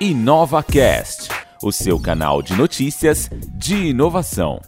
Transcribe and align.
InovaCast, 0.00 1.28
o 1.62 1.70
seu 1.70 2.00
canal 2.00 2.42
de 2.42 2.54
notícias 2.54 3.30
de 3.54 3.90
inovação. 3.90 4.60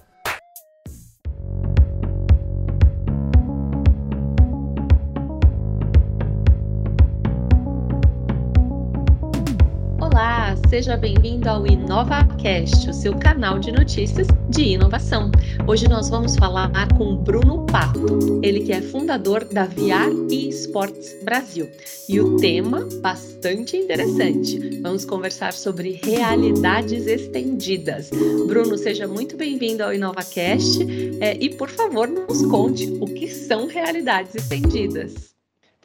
Seja 10.69 10.97
bem-vindo 10.97 11.49
ao 11.49 11.65
InovaCast, 11.65 12.91
o 12.91 12.93
seu 12.93 13.17
canal 13.17 13.59
de 13.59 13.71
notícias 13.71 14.27
de 14.49 14.71
inovação. 14.71 15.31
Hoje 15.65 15.89
nós 15.89 16.09
vamos 16.09 16.35
falar 16.35 16.71
com 16.97 17.17
Bruno 17.17 17.65
Pato, 17.67 18.41
ele 18.43 18.61
que 18.65 18.73
é 18.73 18.83
fundador 18.83 19.45
da 19.45 19.65
VR 19.65 20.11
Esports 20.29 21.15
Brasil. 21.23 21.71
E 22.09 22.21
o 22.21 22.37
tema 22.37 22.87
bastante 23.01 23.77
interessante. 23.77 24.81
Vamos 24.81 25.05
conversar 25.05 25.53
sobre 25.53 26.01
realidades 26.03 27.07
estendidas. 27.07 28.11
Bruno, 28.47 28.77
seja 28.77 29.07
muito 29.07 29.37
bem-vindo 29.37 29.85
ao 29.85 29.95
InovaCast 29.95 30.85
é, 31.21 31.37
e, 31.41 31.51
por 31.51 31.69
favor, 31.69 32.09
nos 32.09 32.45
conte 32.47 32.93
o 33.01 33.07
que 33.07 33.29
são 33.29 33.69
realidades 33.69 34.35
estendidas. 34.35 35.36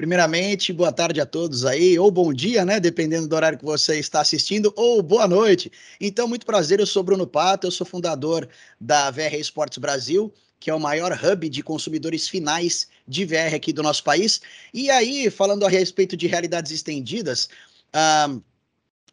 Primeiramente, 0.01 0.73
boa 0.73 0.91
tarde 0.91 1.21
a 1.21 1.27
todos 1.27 1.63
aí, 1.63 1.99
ou 1.99 2.09
bom 2.09 2.33
dia, 2.33 2.65
né? 2.65 2.79
Dependendo 2.79 3.27
do 3.27 3.35
horário 3.35 3.59
que 3.59 3.63
você 3.63 3.99
está 3.99 4.19
assistindo, 4.19 4.73
ou 4.75 4.99
boa 5.03 5.27
noite. 5.27 5.71
Então, 5.99 6.27
muito 6.27 6.43
prazer, 6.43 6.79
eu 6.79 6.87
sou 6.87 7.03
Bruno 7.03 7.27
Pato, 7.27 7.67
eu 7.67 7.71
sou 7.71 7.85
fundador 7.85 8.49
da 8.79 9.11
VR 9.11 9.35
Esportes 9.35 9.77
Brasil, 9.77 10.33
que 10.59 10.71
é 10.71 10.73
o 10.73 10.79
maior 10.79 11.11
hub 11.11 11.47
de 11.47 11.61
consumidores 11.61 12.27
finais 12.27 12.87
de 13.07 13.23
VR 13.25 13.53
aqui 13.53 13.71
do 13.71 13.83
nosso 13.83 14.03
país. 14.03 14.41
E 14.73 14.89
aí, 14.89 15.29
falando 15.29 15.67
a 15.67 15.69
respeito 15.69 16.17
de 16.17 16.25
realidades 16.25 16.71
estendidas, 16.71 17.47
uh, 17.93 18.41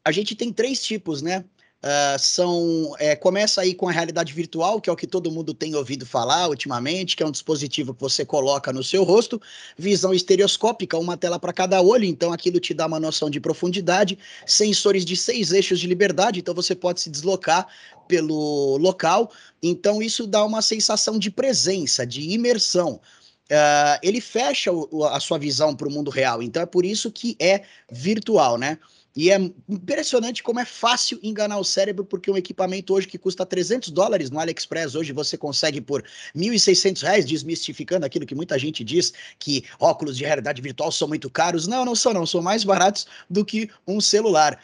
a 0.03 0.11
gente 0.11 0.35
tem 0.35 0.51
três 0.51 0.83
tipos, 0.83 1.21
né? 1.21 1.45
Uh, 1.79 2.19
são 2.19 2.93
é, 2.99 3.15
começa 3.15 3.61
aí 3.61 3.73
com 3.73 3.89
a 3.89 3.93
realidade 3.93 4.33
virtual, 4.33 4.81
que 4.81 4.91
é 4.91 4.93
o 4.93 4.97
que 4.97 5.07
todo 5.07 5.31
mundo 5.31 5.55
tem 5.55 5.77
ouvido 5.77 6.05
falar 6.05 6.49
ultimamente, 6.49 7.17
que 7.17 7.23
é 7.23 7.27
um 7.27 7.31
dispositivo 7.31 7.95
que 7.95 8.01
você 8.01 8.25
coloca 8.25 8.73
no 8.73 8.83
seu 8.83 9.05
rosto, 9.05 9.41
visão 9.77 10.13
estereoscópica, 10.13 10.99
uma 10.99 11.17
tela 11.17 11.39
para 11.39 11.53
cada 11.53 11.81
olho, 11.81 12.05
então 12.05 12.33
aquilo 12.33 12.59
te 12.59 12.75
dá 12.75 12.87
uma 12.87 12.99
noção 12.99 13.31
de 13.31 13.39
profundidade, 13.39 14.19
sensores 14.45 15.05
de 15.05 15.17
seis 15.17 15.53
eixos 15.53 15.79
de 15.79 15.87
liberdade, 15.87 16.41
então 16.41 16.53
você 16.53 16.75
pode 16.75 17.01
se 17.01 17.09
deslocar 17.09 17.69
pelo 18.09 18.77
local, 18.79 19.31
então 19.63 20.03
isso 20.03 20.27
dá 20.27 20.45
uma 20.45 20.63
sensação 20.63 21.17
de 21.17 21.31
presença, 21.31 22.05
de 22.05 22.23
imersão. 22.23 23.01
Uh, 23.51 23.97
ele 24.03 24.21
fecha 24.21 24.73
o, 24.73 25.05
a 25.05 25.21
sua 25.21 25.39
visão 25.39 25.77
para 25.77 25.87
o 25.87 25.93
mundo 25.93 26.11
real, 26.11 26.43
então 26.43 26.61
é 26.61 26.67
por 26.67 26.85
isso 26.85 27.09
que 27.11 27.37
é 27.39 27.63
virtual, 27.89 28.59
né? 28.59 28.79
E 29.17 29.31
é 29.31 29.37
impressionante 29.69 30.43
como 30.43 30.61
é 30.61 30.65
fácil 30.65 31.19
enganar 31.23 31.59
o 31.59 31.65
cérebro, 31.65 32.05
porque 32.05 32.31
um 32.31 32.37
equipamento 32.37 32.95
hoje 32.95 33.09
que 33.09 33.19
custa 33.19 33.45
300 33.45 33.91
dólares 33.91 34.31
no 34.31 34.39
AliExpress, 34.39 34.95
hoje 34.95 35.13
você 35.13 35.37
consegue 35.37 35.81
por 35.81 36.05
1.600 36.37 37.03
reais, 37.03 37.25
desmistificando 37.25 38.07
aquilo 38.07 38.27
que 38.27 38.35
muita 38.35 38.59
gente 38.59 38.85
diz, 38.85 39.13
que 39.39 39.65
óculos 39.81 40.17
de 40.17 40.25
realidade 40.25 40.63
virtual 40.63 40.93
são 40.93 41.09
muito 41.09 41.29
caros. 41.29 41.67
Não, 41.67 41.85
não 41.85 41.95
são 41.95 42.13
não, 42.13 42.27
são 42.27 42.43
mais 42.43 42.65
baratos 42.65 43.07
do 43.29 43.45
que 43.45 43.69
um 43.87 44.01
celular. 44.01 44.61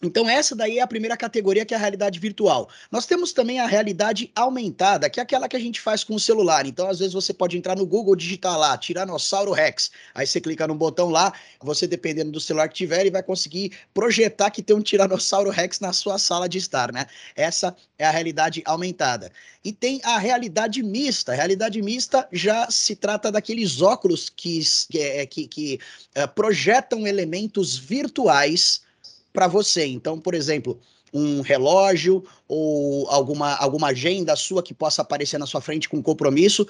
Então, 0.00 0.30
essa 0.30 0.54
daí 0.54 0.78
é 0.78 0.82
a 0.82 0.86
primeira 0.86 1.16
categoria, 1.16 1.64
que 1.64 1.74
é 1.74 1.76
a 1.76 1.80
realidade 1.80 2.20
virtual. 2.20 2.68
Nós 2.88 3.04
temos 3.04 3.32
também 3.32 3.58
a 3.58 3.66
realidade 3.66 4.30
aumentada, 4.32 5.10
que 5.10 5.18
é 5.18 5.22
aquela 5.24 5.48
que 5.48 5.56
a 5.56 5.60
gente 5.60 5.80
faz 5.80 6.04
com 6.04 6.14
o 6.14 6.20
celular. 6.20 6.66
Então, 6.66 6.88
às 6.88 7.00
vezes, 7.00 7.12
você 7.12 7.34
pode 7.34 7.58
entrar 7.58 7.76
no 7.76 7.84
Google, 7.84 8.14
digitar 8.14 8.56
lá, 8.56 8.78
Tiranossauro 8.78 9.50
Rex. 9.50 9.90
Aí 10.14 10.24
você 10.24 10.40
clica 10.40 10.68
no 10.68 10.74
botão 10.76 11.10
lá, 11.10 11.32
você, 11.60 11.84
dependendo 11.84 12.30
do 12.30 12.40
celular 12.40 12.68
que 12.68 12.76
tiver, 12.76 13.00
ele 13.00 13.10
vai 13.10 13.24
conseguir 13.24 13.72
projetar 13.92 14.52
que 14.52 14.62
tem 14.62 14.76
um 14.76 14.80
Tiranossauro 14.80 15.50
Rex 15.50 15.80
na 15.80 15.92
sua 15.92 16.16
sala 16.16 16.48
de 16.48 16.58
estar, 16.58 16.92
né? 16.92 17.06
Essa 17.34 17.74
é 17.98 18.06
a 18.06 18.10
realidade 18.12 18.62
aumentada. 18.66 19.32
E 19.64 19.72
tem 19.72 20.00
a 20.04 20.16
realidade 20.16 20.80
mista. 20.80 21.32
A 21.32 21.34
realidade 21.34 21.82
mista 21.82 22.28
já 22.30 22.70
se 22.70 22.94
trata 22.94 23.32
daqueles 23.32 23.82
óculos 23.82 24.28
que, 24.30 24.60
que, 24.88 25.00
é, 25.00 25.26
que, 25.26 25.48
que 25.48 25.80
uh, 26.16 26.28
projetam 26.28 27.04
elementos 27.04 27.76
virtuais 27.76 28.86
para 29.32 29.46
você. 29.46 29.86
Então, 29.86 30.18
por 30.18 30.34
exemplo, 30.34 30.78
um 31.12 31.40
relógio 31.40 32.24
ou 32.46 33.08
alguma, 33.08 33.54
alguma 33.56 33.88
agenda 33.88 34.36
sua 34.36 34.62
que 34.62 34.74
possa 34.74 35.02
aparecer 35.02 35.38
na 35.38 35.46
sua 35.46 35.60
frente 35.60 35.88
com 35.88 36.02
compromisso, 36.02 36.66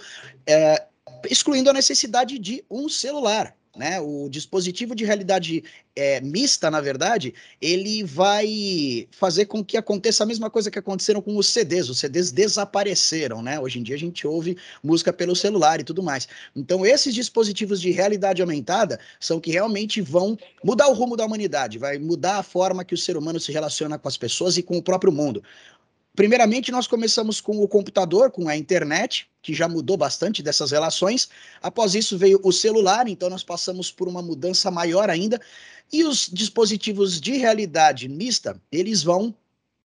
é, 0.47 0.87
excluindo 1.29 1.71
a 1.71 1.73
necessidade 1.73 2.39
de 2.39 2.65
um 2.71 2.89
celular. 2.89 3.55
Né? 3.79 4.01
O 4.01 4.29
dispositivo 4.29 4.93
de 4.93 5.05
realidade 5.05 5.63
é, 5.95 6.21
mista, 6.21 6.69
na 6.69 6.81
verdade, 6.81 7.33
ele 7.63 8.03
vai 8.03 9.07
fazer 9.13 9.47
com 9.47 9.65
que 9.65 9.77
aconteça 9.77 10.25
a 10.25 10.27
mesma 10.27 10.51
coisa 10.51 10.69
que 10.69 10.81
aconteceram 10.81 11.23
com 11.23 11.37
os 11.37 11.47
CDs. 11.47 11.89
Os 11.89 12.01
CDs 12.01 12.33
desapareceram, 12.33 13.41
né? 13.41 13.61
Hoje 13.61 13.79
em 13.79 13.85
dia 13.85 13.95
a 13.95 13.99
gente 13.99 14.27
ouve 14.27 14.57
música 14.83 15.13
pelo 15.13 15.37
celular 15.37 15.79
e 15.79 15.85
tudo 15.85 16.03
mais. 16.03 16.27
Então, 16.57 16.85
esses 16.85 17.15
dispositivos 17.15 17.81
de 17.81 17.93
realidade 17.93 18.43
aumentada 18.43 18.99
são 19.21 19.39
que 19.39 19.53
realmente 19.53 20.01
vão 20.01 20.37
mudar 20.65 20.89
o 20.89 20.93
rumo 20.93 21.17
da 21.17 21.25
humanidade, 21.25 21.79
vai 21.79 21.99
mudar 21.99 22.39
a 22.39 22.43
forma 22.43 22.85
que 22.85 22.95
o 22.95 22.99
ser 22.99 23.17
humano 23.17 23.39
se 23.39 23.53
relaciona 23.53 23.97
com 23.97 24.09
as 24.09 24.17
pessoas 24.17 24.57
e 24.57 24.63
com 24.63 24.77
o 24.77 24.83
próprio 24.83 25.13
mundo. 25.13 25.41
Primeiramente, 26.19 26.73
nós 26.73 26.89
começamos 26.89 27.41
com 27.41 27.63
o 27.63 27.69
computador, 27.69 28.33
com 28.33 28.49
a 28.49 28.57
internet, 28.57 29.31
que 29.41 29.55
já 29.55 29.69
mudou 29.69 29.97
bastante 29.97 30.43
dessas 30.43 30.73
relações. 30.73 31.29
Após 31.63 31.95
isso 31.95 32.19
veio 32.19 32.41
o 32.43 32.51
celular, 32.51 33.07
então 33.07 33.31
nós 33.31 33.45
passamos 33.45 33.93
por 33.93 34.09
uma 34.09 34.21
mudança 34.21 34.69
maior 34.69 35.09
ainda. 35.11 35.41
E 35.93 36.03
os 36.03 36.29
dispositivos 36.29 37.21
de 37.21 37.37
realidade 37.37 38.09
mista, 38.09 38.61
eles 38.73 39.01
vão 39.01 39.33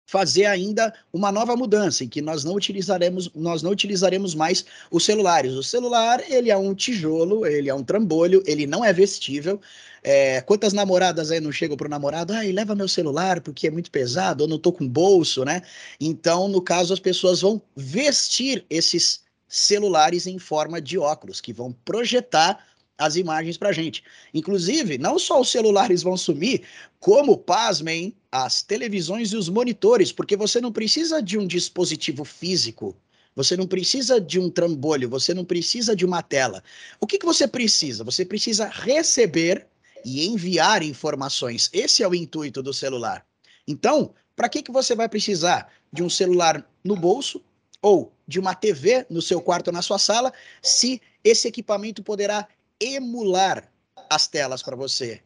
fazer 0.09 0.47
ainda 0.47 0.93
uma 1.13 1.31
nova 1.31 1.55
mudança 1.55 2.03
em 2.03 2.09
que 2.09 2.23
nós 2.23 2.43
não 2.43 2.55
utilizaremos 2.55 3.31
nós 3.35 3.63
não 3.63 3.71
utilizaremos 3.71 4.35
mais 4.35 4.65
os 4.91 5.05
celulares. 5.05 5.53
O 5.53 5.63
celular 5.63 6.23
ele 6.31 6.51
é 6.51 6.57
um 6.57 6.75
tijolo, 6.75 7.45
ele 7.47 7.69
é 7.69 7.75
um 7.75 7.85
trambolho, 7.85 8.43
ele 8.47 8.67
não 8.67 8.83
é 8.83 8.91
vestível. 8.91 9.61
É, 10.03 10.41
quantas 10.41 10.73
namoradas 10.73 11.31
aí 11.31 11.41
não 11.41 11.53
chegam 11.53 11.77
pro 11.77 11.91
namorado, 11.91 12.33
ai, 12.33 12.51
leva 12.53 12.75
meu 12.75 12.89
celular 12.89 13.43
porque 13.43 13.67
é 13.67 13.71
muito 13.71 13.91
pesado, 13.91 14.45
ou 14.45 14.49
não 14.49 14.59
tô 14.59 14.73
com 14.73 14.89
bolso, 14.89 15.45
né? 15.45 15.61
Então, 16.01 16.49
no 16.49 16.63
caso, 16.63 16.95
as 16.95 17.01
pessoas 17.01 17.43
vão 17.43 17.61
vestir 17.77 18.65
esses 18.71 19.21
celulares 19.47 20.27
em 20.27 20.39
forma 20.39 20.81
de 20.81 20.97
óculos 20.99 21.39
que 21.39 21.53
vão 21.53 21.71
projetar 21.85 22.65
as 22.99 23.15
imagens 23.15 23.57
para 23.57 23.73
gente. 23.73 24.03
Inclusive, 24.35 24.99
não 24.99 25.19
só 25.19 25.41
os 25.41 25.51
celulares 25.51 26.03
vão 26.03 26.17
sumir, 26.17 26.63
como, 26.99 27.39
pasmem, 27.39 28.15
as 28.31 28.61
televisões 28.61 29.33
e 29.33 29.37
os 29.37 29.49
monitores, 29.49 30.11
porque 30.11 30.37
você 30.37 30.61
não 30.61 30.73
precisa 30.73 31.23
de 31.23 31.39
um 31.39 31.47
dispositivo 31.47 32.25
físico, 32.25 32.97
você 33.37 33.57
não 33.57 33.69
precisa 33.69 34.21
de 34.21 34.41
um 34.41 34.51
trambolho, 34.51 35.09
você 35.09 35.33
não 35.33 35.45
precisa 35.45 35.95
de 35.95 36.05
uma 36.05 36.23
tela. 36.23 36.63
O 37.01 37.07
que, 37.07 37.19
que 37.19 37.25
você 37.25 37.47
precisa? 37.47 38.03
Você 38.03 38.25
precisa 38.25 38.67
receber 38.67 39.65
e 40.05 40.27
enviar 40.27 40.83
informações. 40.83 41.71
Esse 41.73 42.03
é 42.03 42.09
o 42.09 42.15
intuito 42.15 42.63
do 42.63 42.75
celular. 42.75 43.25
Então, 43.67 44.13
para 44.35 44.49
que, 44.49 44.63
que 44.63 44.73
você 44.73 44.95
vai 44.95 45.09
precisar 45.09 45.69
de 45.93 46.03
um 46.03 46.11
celular 46.11 46.69
no 46.83 46.97
bolso 46.97 47.41
ou 47.81 48.13
de 48.27 48.41
uma 48.41 48.55
TV 48.55 49.07
no 49.09 49.23
seu 49.23 49.41
quarto 49.41 49.69
ou 49.69 49.73
na 49.73 49.83
sua 49.83 49.99
sala, 49.99 50.33
se 50.61 51.01
esse 51.23 51.47
equipamento 51.47 52.03
poderá 52.03 52.47
emular 52.81 53.71
as 54.11 54.27
telas 54.27 54.63
para 54.63 54.77
você 54.77 55.21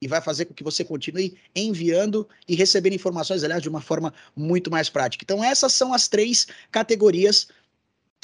e 0.00 0.06
vai 0.06 0.20
fazer 0.20 0.44
com 0.44 0.54
que 0.54 0.62
você 0.62 0.84
continue 0.84 1.36
enviando 1.54 2.28
e 2.46 2.54
recebendo 2.54 2.94
informações, 2.94 3.42
aliás, 3.42 3.62
de 3.62 3.68
uma 3.68 3.80
forma 3.80 4.12
muito 4.36 4.70
mais 4.70 4.88
prática. 4.88 5.24
Então, 5.24 5.42
essas 5.42 5.72
são 5.72 5.92
as 5.92 6.06
três 6.06 6.46
categorias 6.70 7.48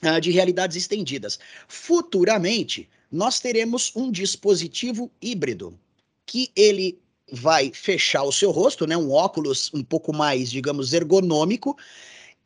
uh, 0.05 0.21
de 0.21 0.31
realidades 0.31 0.77
estendidas. 0.77 1.39
Futuramente, 1.67 2.89
nós 3.11 3.41
teremos 3.41 3.93
um 3.95 4.11
dispositivo 4.11 5.11
híbrido 5.21 5.79
que 6.27 6.51
ele 6.55 6.99
vai 7.33 7.73
fechar 7.73 8.23
o 8.23 8.33
seu 8.33 8.51
rosto, 8.51 8.87
né, 8.87 8.97
um 8.97 9.11
óculos 9.11 9.71
um 9.75 9.83
pouco 9.83 10.13
mais, 10.13 10.51
digamos, 10.51 10.93
ergonômico, 10.93 11.77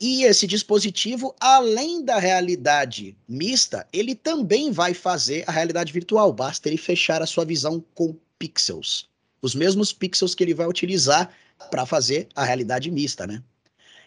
e 0.01 0.23
esse 0.23 0.47
dispositivo, 0.47 1.35
além 1.41 2.05
da 2.05 2.19
realidade 2.19 3.17
mista, 3.29 3.87
ele 3.93 4.15
também 4.15 4.71
vai 4.71 4.95
fazer 4.95 5.43
a 5.47 5.51
realidade 5.51 5.93
virtual. 5.93 6.33
Basta 6.33 6.69
ele 6.69 6.77
fechar 6.77 7.21
a 7.21 7.27
sua 7.27 7.45
visão 7.45 7.85
com 7.95 8.15
pixels. 8.39 9.09
Os 9.43 9.57
mesmos 9.57 9.93
pixels 9.93 10.37
que 10.37 10.45
ele 10.45 10.55
vai 10.55 10.69
utilizar 10.69 11.31
para 11.71 11.85
fazer 11.85 12.29
a 12.35 12.45
realidade 12.45 12.91
mista, 12.91 13.27
né? 13.27 13.43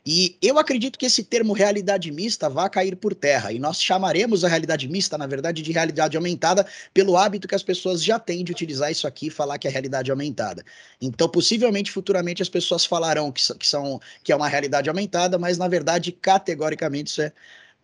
E 0.05 0.35
eu 0.41 0.57
acredito 0.57 0.97
que 0.97 1.05
esse 1.05 1.23
termo 1.23 1.53
realidade 1.53 2.11
mista 2.11 2.49
vai 2.49 2.67
cair 2.69 2.95
por 2.95 3.13
terra. 3.13 3.51
E 3.51 3.59
nós 3.59 3.81
chamaremos 3.81 4.43
a 4.43 4.47
realidade 4.47 4.87
mista, 4.87 5.17
na 5.17 5.27
verdade, 5.27 5.61
de 5.61 5.71
realidade 5.71 6.17
aumentada, 6.17 6.65
pelo 6.93 7.15
hábito 7.15 7.47
que 7.47 7.53
as 7.53 7.61
pessoas 7.61 8.03
já 8.03 8.17
têm 8.17 8.43
de 8.43 8.51
utilizar 8.51 8.91
isso 8.91 9.05
aqui 9.05 9.27
e 9.27 9.29
falar 9.29 9.59
que 9.59 9.67
é 9.67 9.71
realidade 9.71 10.09
aumentada. 10.09 10.63
Então, 10.99 11.29
possivelmente, 11.29 11.91
futuramente, 11.91 12.41
as 12.41 12.49
pessoas 12.49 12.83
falarão 12.83 13.31
que, 13.31 13.41
que, 13.55 13.67
são, 13.67 13.99
que 14.23 14.31
é 14.31 14.35
uma 14.35 14.47
realidade 14.47 14.89
aumentada, 14.89 15.37
mas, 15.37 15.57
na 15.57 15.67
verdade, 15.67 16.11
categoricamente, 16.11 17.11
isso 17.11 17.21
é 17.21 17.31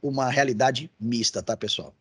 uma 0.01 0.29
realidade 0.29 0.89
mista, 0.99 1.43
tá, 1.43 1.55
pessoal? 1.55 1.93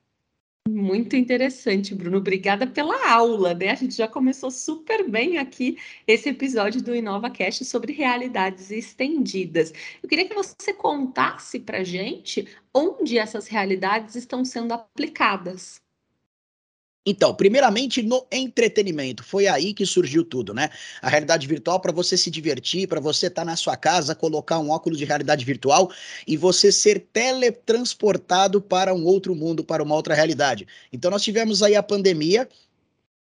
Muito 0.69 1.15
interessante, 1.15 1.95
Bruno. 1.95 2.19
Obrigada 2.19 2.67
pela 2.67 3.09
aula, 3.09 3.55
né? 3.55 3.71
A 3.71 3.75
gente 3.77 3.95
já 3.95 4.09
começou 4.09 4.51
super 4.51 5.09
bem 5.09 5.39
aqui 5.39 5.79
esse 6.07 6.29
episódio 6.29 6.83
do 6.83 6.95
InovaCast 6.95 7.65
sobre 7.65 7.93
realidades 7.93 8.71
estendidas. 8.73 9.73
Eu 10.03 10.09
queria 10.09 10.29
que 10.29 10.35
você 10.35 10.73
contasse 10.75 11.61
para 11.61 11.85
gente 11.85 12.49
onde 12.75 13.17
essas 13.17 13.47
realidades 13.47 14.17
estão 14.17 14.45
sendo 14.45 14.73
aplicadas. 14.73 15.86
Então, 17.07 17.33
primeiramente 17.33 18.03
no 18.03 18.27
entretenimento, 18.33 19.23
foi 19.23 19.47
aí 19.47 19.73
que 19.73 19.87
surgiu 19.87 20.25
tudo, 20.25 20.53
né? 20.53 20.71
A 21.01 21.09
realidade 21.09 21.47
virtual 21.47 21.79
para 21.79 21.93
você 21.93 22.17
se 22.17 22.29
divertir, 22.33 22.89
para 22.89 22.99
você 22.99 23.29
estar 23.29 23.43
tá 23.43 23.45
na 23.45 23.55
sua 23.55 23.77
casa, 23.77 24.13
colocar 24.13 24.59
um 24.59 24.71
óculos 24.71 24.99
de 24.99 25.05
realidade 25.05 25.45
virtual 25.45 25.89
e 26.27 26.37
você 26.37 26.73
ser 26.73 27.07
teletransportado 27.13 28.61
para 28.61 28.93
um 28.93 29.05
outro 29.05 29.37
mundo, 29.37 29.63
para 29.63 29.85
uma 29.85 29.95
outra 29.95 30.15
realidade. 30.15 30.67
Então, 30.93 31.09
nós 31.09 31.23
tivemos 31.23 31.63
aí 31.63 31.77
a 31.77 31.83
pandemia, 31.83 32.49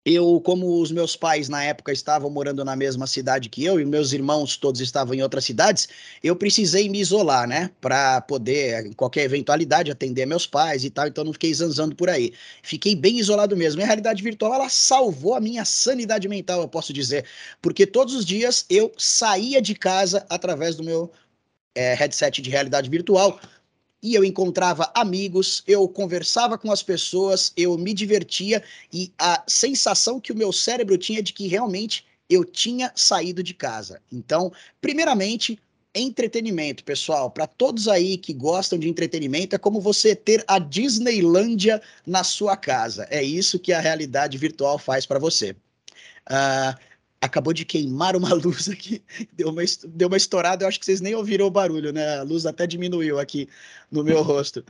eu, 0.05 0.41
como 0.41 0.81
os 0.81 0.91
meus 0.91 1.15
pais 1.15 1.49
na 1.49 1.63
época 1.63 1.91
estavam 1.91 2.29
morando 2.29 2.63
na 2.63 2.75
mesma 2.75 3.05
cidade 3.05 3.49
que 3.49 3.63
eu 3.65 3.79
e 3.79 3.85
meus 3.85 4.13
irmãos 4.13 4.55
todos 4.57 4.79
estavam 4.81 5.13
em 5.13 5.21
outras 5.21 5.43
cidades, 5.43 5.89
eu 6.23 6.35
precisei 6.35 6.87
me 6.89 6.99
isolar, 6.99 7.47
né, 7.47 7.69
para 7.81 8.21
poder, 8.21 8.85
em 8.85 8.93
qualquer 8.93 9.23
eventualidade, 9.23 9.91
atender 9.91 10.25
meus 10.25 10.47
pais 10.47 10.83
e 10.83 10.89
tal, 10.89 11.07
então 11.07 11.23
não 11.23 11.33
fiquei 11.33 11.53
zanzando 11.53 11.95
por 11.95 12.09
aí. 12.09 12.33
Fiquei 12.63 12.95
bem 12.95 13.19
isolado 13.19 13.55
mesmo. 13.57 13.81
E 13.81 13.83
a 13.83 13.87
realidade 13.87 14.23
virtual, 14.23 14.53
ela 14.53 14.69
salvou 14.69 15.35
a 15.35 15.41
minha 15.41 15.65
sanidade 15.65 16.27
mental, 16.27 16.61
eu 16.61 16.67
posso 16.67 16.93
dizer, 16.93 17.25
porque 17.61 17.85
todos 17.85 18.15
os 18.15 18.25
dias 18.25 18.65
eu 18.69 18.91
saía 18.97 19.61
de 19.61 19.75
casa 19.75 20.25
através 20.29 20.75
do 20.75 20.83
meu 20.83 21.11
é, 21.75 21.93
headset 21.93 22.41
de 22.41 22.49
realidade 22.49 22.89
virtual 22.89 23.39
e 24.01 24.15
eu 24.15 24.23
encontrava 24.23 24.91
amigos, 24.95 25.63
eu 25.67 25.87
conversava 25.87 26.57
com 26.57 26.71
as 26.71 26.81
pessoas, 26.81 27.51
eu 27.55 27.77
me 27.77 27.93
divertia 27.93 28.63
e 28.91 29.11
a 29.17 29.43
sensação 29.47 30.19
que 30.19 30.31
o 30.31 30.37
meu 30.37 30.51
cérebro 30.51 30.97
tinha 30.97 31.21
de 31.21 31.33
que 31.33 31.47
realmente 31.47 32.05
eu 32.29 32.45
tinha 32.45 32.91
saído 32.95 33.41
de 33.41 33.53
casa. 33.53 34.01
Então, 34.11 34.51
primeiramente, 34.79 35.59
entretenimento, 35.93 36.83
pessoal. 36.83 37.31
Para 37.31 37.47
todos 37.47 37.87
aí 37.87 38.17
que 38.17 38.33
gostam 38.33 38.77
de 38.77 38.87
entretenimento, 38.87 39.55
é 39.55 39.59
como 39.59 39.81
você 39.81 40.15
ter 40.15 40.43
a 40.47 40.59
Disneylândia 40.59 41.81
na 42.05 42.23
sua 42.23 42.55
casa. 42.55 43.07
É 43.09 43.23
isso 43.23 43.59
que 43.59 43.73
a 43.73 43.79
realidade 43.79 44.37
virtual 44.37 44.77
faz 44.77 45.05
para 45.05 45.19
você. 45.19 45.55
Uh, 46.29 46.88
acabou 47.21 47.53
de 47.53 47.65
queimar 47.65 48.15
uma 48.15 48.33
luz 48.35 48.69
aqui, 48.69 49.01
deu 49.33 49.49
uma, 49.49 49.61
deu 49.87 50.07
uma 50.07 50.17
estourada, 50.17 50.63
eu 50.63 50.67
acho 50.67 50.79
que 50.79 50.85
vocês 50.85 51.01
nem 51.01 51.15
ouviram 51.15 51.45
o 51.45 51.51
barulho, 51.51 51.91
né? 51.91 52.19
A 52.19 52.23
luz 52.23 52.45
até 52.45 52.65
diminuiu 52.65 53.19
aqui 53.19 53.47
no 53.91 54.03
meu 54.03 54.21
rosto. 54.21 54.63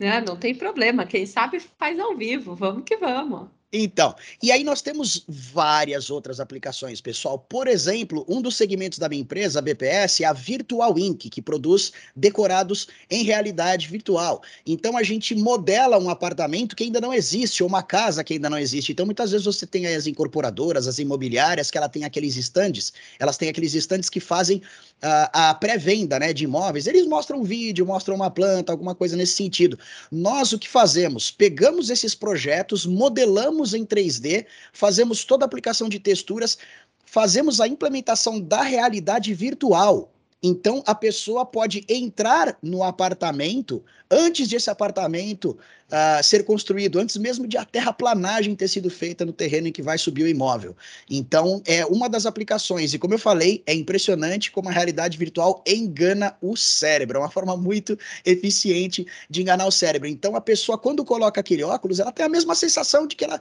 É, 0.00 0.20
não 0.20 0.36
tem 0.36 0.54
problema, 0.54 1.06
quem 1.06 1.26
sabe 1.26 1.58
faz 1.58 1.98
ao 1.98 2.16
vivo, 2.16 2.54
vamos 2.54 2.84
que 2.84 2.96
vamos. 2.96 3.48
Então, 3.70 4.14
e 4.42 4.50
aí 4.50 4.64
nós 4.64 4.80
temos 4.80 5.24
várias 5.28 6.08
outras 6.08 6.40
aplicações, 6.40 7.02
pessoal. 7.02 7.38
Por 7.38 7.68
exemplo, 7.68 8.24
um 8.26 8.40
dos 8.40 8.56
segmentos 8.56 8.98
da 8.98 9.10
minha 9.10 9.20
empresa, 9.20 9.58
a 9.58 9.62
BPS, 9.62 10.24
é 10.24 10.26
a 10.26 10.32
Virtual 10.32 10.98
Ink, 10.98 11.28
que 11.28 11.42
produz 11.42 11.92
decorados 12.16 12.88
em 13.10 13.24
realidade 13.24 13.86
virtual. 13.86 14.42
Então 14.66 14.96
a 14.96 15.02
gente 15.02 15.34
modela 15.34 15.98
um 15.98 16.08
apartamento 16.08 16.74
que 16.74 16.84
ainda 16.84 16.98
não 16.98 17.12
existe, 17.12 17.62
ou 17.62 17.68
uma 17.68 17.82
casa 17.82 18.24
que 18.24 18.34
ainda 18.34 18.48
não 18.48 18.58
existe. 18.58 18.92
Então, 18.92 19.04
muitas 19.04 19.32
vezes 19.32 19.44
você 19.44 19.66
tem 19.66 19.86
as 19.86 20.06
incorporadoras, 20.06 20.88
as 20.88 20.98
imobiliárias, 20.98 21.70
que 21.70 21.76
ela 21.76 21.90
tem 21.90 22.04
aqueles 22.04 22.36
estandes, 22.36 22.94
elas 23.18 23.36
têm 23.36 23.50
aqueles 23.50 23.74
estandes 23.74 24.08
que 24.08 24.18
fazem 24.18 24.62
uh, 25.02 25.28
a 25.30 25.54
pré-venda 25.54 26.18
né, 26.18 26.32
de 26.32 26.44
imóveis. 26.44 26.86
Eles 26.86 27.06
mostram 27.06 27.40
um 27.40 27.44
vídeo, 27.44 27.84
mostram 27.84 28.16
uma 28.16 28.30
planta, 28.30 28.72
alguma 28.72 28.94
coisa 28.94 29.14
nesse 29.14 29.34
sentido. 29.34 29.78
Nós 30.10 30.54
o 30.54 30.58
que 30.58 30.68
fazemos? 30.68 31.30
Pegamos 31.30 31.90
esses 31.90 32.14
projetos, 32.14 32.86
modelamos 32.86 33.57
modelamos 33.58 33.74
em 33.74 33.84
3D, 33.84 34.46
fazemos 34.72 35.24
toda 35.24 35.44
a 35.44 35.46
aplicação 35.46 35.88
de 35.88 35.98
texturas, 35.98 36.56
fazemos 37.04 37.60
a 37.60 37.66
implementação 37.66 38.40
da 38.40 38.62
realidade 38.62 39.34
virtual. 39.34 40.12
Então 40.42 40.82
a 40.86 40.94
pessoa 40.94 41.44
pode 41.44 41.84
entrar 41.88 42.56
no 42.62 42.84
apartamento 42.84 43.84
antes 44.10 44.48
desse 44.48 44.70
apartamento 44.70 45.58
uh, 45.88 46.22
ser 46.22 46.44
construído, 46.44 46.98
antes 46.98 47.16
mesmo 47.16 47.46
de 47.46 47.56
a 47.56 47.64
terraplanagem 47.64 48.54
ter 48.54 48.68
sido 48.68 48.88
feita 48.88 49.24
no 49.24 49.32
terreno 49.32 49.68
em 49.68 49.72
que 49.72 49.82
vai 49.82 49.98
subir 49.98 50.22
o 50.22 50.28
imóvel. 50.28 50.76
Então 51.10 51.60
é 51.66 51.84
uma 51.84 52.08
das 52.08 52.24
aplicações 52.24 52.94
e 52.94 52.98
como 52.98 53.14
eu 53.14 53.18
falei 53.18 53.62
é 53.66 53.74
impressionante 53.74 54.50
como 54.50 54.68
a 54.68 54.72
realidade 54.72 55.18
virtual 55.18 55.62
engana 55.66 56.36
o 56.40 56.56
cérebro, 56.56 57.18
é 57.18 57.20
uma 57.20 57.30
forma 57.30 57.56
muito 57.56 57.98
eficiente 58.24 59.06
de 59.28 59.42
enganar 59.42 59.66
o 59.66 59.72
cérebro. 59.72 60.08
Então 60.08 60.36
a 60.36 60.40
pessoa 60.40 60.78
quando 60.78 61.04
coloca 61.04 61.40
aquele 61.40 61.64
óculos 61.64 61.98
ela 61.98 62.12
tem 62.12 62.24
a 62.24 62.28
mesma 62.28 62.54
sensação 62.54 63.06
de 63.06 63.16
que 63.16 63.24
ela 63.24 63.40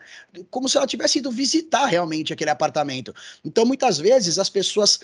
como 0.49 0.67
se 0.67 0.77
ela 0.77 0.87
tivesse 0.87 1.19
ido 1.19 1.31
visitar 1.31 1.85
realmente 1.85 2.33
aquele 2.33 2.49
apartamento. 2.49 3.13
Então 3.45 3.65
muitas 3.65 3.99
vezes 3.99 4.39
as 4.39 4.49
pessoas 4.49 4.99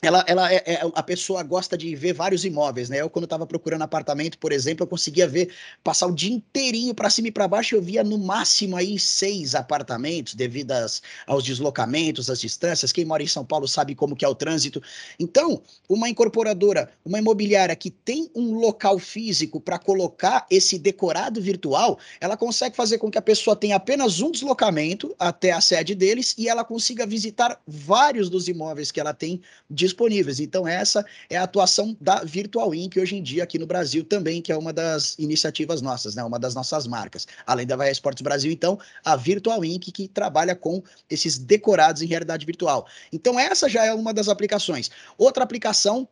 ela, 0.00 0.24
ela 0.28 0.52
é, 0.52 0.62
é, 0.64 0.80
a 0.94 1.02
pessoa 1.02 1.42
gosta 1.42 1.76
de 1.76 1.92
ver 1.96 2.12
vários 2.12 2.44
imóveis, 2.44 2.88
né? 2.88 3.00
Eu, 3.00 3.10
quando 3.10 3.24
estava 3.24 3.44
procurando 3.44 3.82
apartamento, 3.82 4.38
por 4.38 4.52
exemplo, 4.52 4.84
eu 4.84 4.86
conseguia 4.86 5.26
ver, 5.26 5.52
passar 5.82 6.06
o 6.06 6.14
dia 6.14 6.32
inteirinho 6.32 6.94
para 6.94 7.10
cima 7.10 7.28
e 7.28 7.32
para 7.32 7.48
baixo, 7.48 7.74
eu 7.74 7.82
via 7.82 8.04
no 8.04 8.16
máximo 8.16 8.76
aí 8.76 8.96
seis 8.96 9.56
apartamentos, 9.56 10.34
devido 10.34 10.70
às, 10.70 11.02
aos 11.26 11.42
deslocamentos, 11.42 12.30
às 12.30 12.40
distâncias. 12.40 12.92
Quem 12.92 13.04
mora 13.04 13.24
em 13.24 13.26
São 13.26 13.44
Paulo 13.44 13.66
sabe 13.66 13.96
como 13.96 14.14
que 14.14 14.24
é 14.24 14.28
o 14.28 14.36
trânsito. 14.36 14.80
Então, 15.18 15.60
uma 15.88 16.08
incorporadora, 16.08 16.92
uma 17.04 17.18
imobiliária 17.18 17.74
que 17.74 17.90
tem 17.90 18.30
um 18.36 18.54
local 18.54 19.00
físico 19.00 19.60
para 19.60 19.80
colocar 19.80 20.46
esse 20.48 20.78
decorado 20.78 21.42
virtual, 21.42 21.98
ela 22.20 22.36
consegue 22.36 22.76
fazer 22.76 22.98
com 22.98 23.10
que 23.10 23.18
a 23.18 23.22
pessoa 23.22 23.56
tenha 23.56 23.74
apenas 23.74 24.20
um 24.20 24.30
deslocamento 24.30 25.12
até 25.18 25.50
a 25.50 25.60
sede 25.60 25.96
deles 25.96 26.36
e 26.38 26.48
ela 26.48 26.62
consiga 26.62 27.04
visitar 27.04 27.60
vários 27.66 28.30
dos 28.30 28.46
imóveis 28.46 28.92
que 28.92 29.00
ela 29.00 29.12
tem 29.12 29.40
de 29.68 29.87
disponíveis. 29.88 30.40
Então, 30.40 30.66
essa 30.66 31.04
é 31.28 31.36
a 31.36 31.42
atuação 31.42 31.96
da 32.00 32.22
Virtual 32.24 32.74
Inc. 32.74 32.96
hoje 32.98 33.16
em 33.16 33.22
dia 33.22 33.42
aqui 33.42 33.58
no 33.58 33.66
Brasil 33.66 34.04
também, 34.04 34.40
que 34.40 34.52
é 34.52 34.56
uma 34.56 34.72
das 34.72 35.16
iniciativas 35.18 35.82
nossas, 35.82 36.14
né? 36.14 36.22
uma 36.22 36.38
das 36.38 36.54
nossas 36.54 36.86
marcas. 36.86 37.26
Além 37.46 37.66
da 37.66 37.76
Vai 37.76 37.90
Esportes 37.90 38.22
Brasil, 38.22 38.50
então, 38.50 38.78
a 39.04 39.16
Virtual 39.16 39.64
Inc., 39.64 39.90
que 39.92 40.08
trabalha 40.08 40.54
com 40.54 40.82
esses 41.10 41.38
decorados 41.38 42.02
em 42.02 42.06
realidade 42.06 42.46
virtual. 42.46 42.86
Então, 43.12 43.38
essa 43.38 43.68
já 43.68 43.84
é 43.84 43.92
uma 43.92 44.14
das 44.14 44.28
aplicações. 44.28 44.90
Outra 45.16 45.44
aplicação 45.44 46.08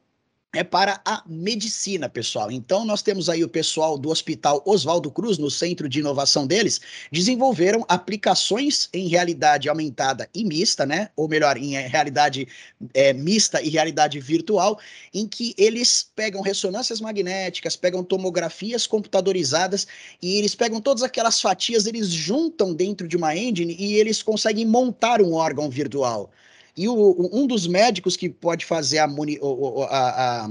é 0.52 0.64
para 0.64 1.00
a 1.04 1.22
medicina, 1.26 2.08
pessoal. 2.08 2.50
Então, 2.50 2.84
nós 2.84 3.02
temos 3.02 3.28
aí 3.28 3.44
o 3.44 3.48
pessoal 3.48 3.98
do 3.98 4.08
Hospital 4.08 4.62
Oswaldo 4.64 5.10
Cruz, 5.10 5.36
no 5.36 5.50
centro 5.50 5.88
de 5.88 6.00
inovação 6.00 6.46
deles, 6.46 6.80
desenvolveram 7.12 7.84
aplicações 7.88 8.88
em 8.92 9.06
realidade 9.06 9.68
aumentada 9.68 10.28
e 10.34 10.44
mista, 10.44 10.86
né? 10.86 11.10
Ou 11.14 11.28
melhor, 11.28 11.58
em 11.58 11.72
realidade 11.72 12.48
é, 12.94 13.12
mista 13.12 13.60
e 13.60 13.68
realidade 13.68 14.18
virtual, 14.18 14.78
em 15.12 15.26
que 15.28 15.54
eles 15.58 16.10
pegam 16.16 16.40
ressonâncias 16.40 17.00
magnéticas, 17.00 17.76
pegam 17.76 18.02
tomografias 18.02 18.86
computadorizadas 18.86 19.86
e 20.22 20.36
eles 20.36 20.54
pegam 20.54 20.80
todas 20.80 21.02
aquelas 21.02 21.40
fatias, 21.40 21.86
eles 21.86 22.08
juntam 22.08 22.72
dentro 22.72 23.06
de 23.06 23.16
uma 23.16 23.36
engine 23.36 23.76
e 23.78 23.94
eles 23.94 24.22
conseguem 24.22 24.64
montar 24.64 25.20
um 25.20 25.34
órgão 25.34 25.68
virtual. 25.68 26.30
E 26.76 26.88
o, 26.88 27.30
um 27.32 27.46
dos 27.46 27.66
médicos 27.66 28.16
que 28.16 28.28
pode 28.28 28.64
fazer 28.64 28.98
a, 28.98 29.06
a, 29.06 30.44
a 30.44 30.50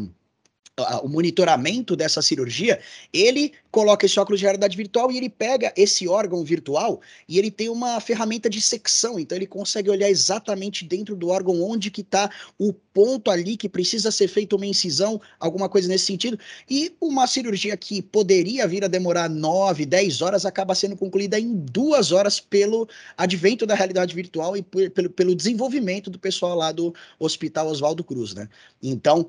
o 1.03 1.07
monitoramento 1.07 1.95
dessa 1.95 2.21
cirurgia, 2.21 2.79
ele 3.13 3.53
coloca 3.71 4.05
esse 4.05 4.19
óculos 4.19 4.39
de 4.39 4.45
realidade 4.45 4.75
virtual 4.75 5.09
e 5.09 5.17
ele 5.17 5.29
pega 5.29 5.73
esse 5.75 6.07
órgão 6.07 6.43
virtual 6.43 6.99
e 7.29 7.39
ele 7.39 7.49
tem 7.49 7.69
uma 7.69 7.99
ferramenta 8.01 8.49
de 8.49 8.59
secção, 8.59 9.17
então 9.17 9.37
ele 9.37 9.47
consegue 9.47 9.89
olhar 9.89 10.09
exatamente 10.09 10.83
dentro 10.83 11.15
do 11.15 11.29
órgão 11.29 11.61
onde 11.63 11.89
que 11.89 12.01
está 12.01 12.29
o 12.59 12.73
ponto 12.73 13.31
ali 13.31 13.55
que 13.55 13.69
precisa 13.69 14.11
ser 14.11 14.27
feita 14.27 14.55
uma 14.55 14.65
incisão, 14.65 15.21
alguma 15.39 15.69
coisa 15.69 15.87
nesse 15.87 16.05
sentido, 16.05 16.37
e 16.69 16.93
uma 16.99 17.25
cirurgia 17.25 17.75
que 17.77 18.01
poderia 18.01 18.67
vir 18.67 18.83
a 18.83 18.89
demorar 18.89 19.29
9, 19.29 19.85
10 19.85 20.21
horas 20.21 20.45
acaba 20.45 20.75
sendo 20.75 20.97
concluída 20.97 21.39
em 21.39 21.55
duas 21.55 22.11
horas 22.11 22.39
pelo 22.39 22.87
advento 23.17 23.65
da 23.65 23.75
realidade 23.75 24.13
virtual 24.13 24.57
e 24.57 24.61
pelo, 24.61 25.09
pelo 25.09 25.35
desenvolvimento 25.35 26.09
do 26.09 26.19
pessoal 26.19 26.55
lá 26.55 26.71
do 26.73 26.93
Hospital 27.17 27.67
Oswaldo 27.67 28.03
Cruz, 28.03 28.33
né? 28.33 28.49
Então, 28.81 29.27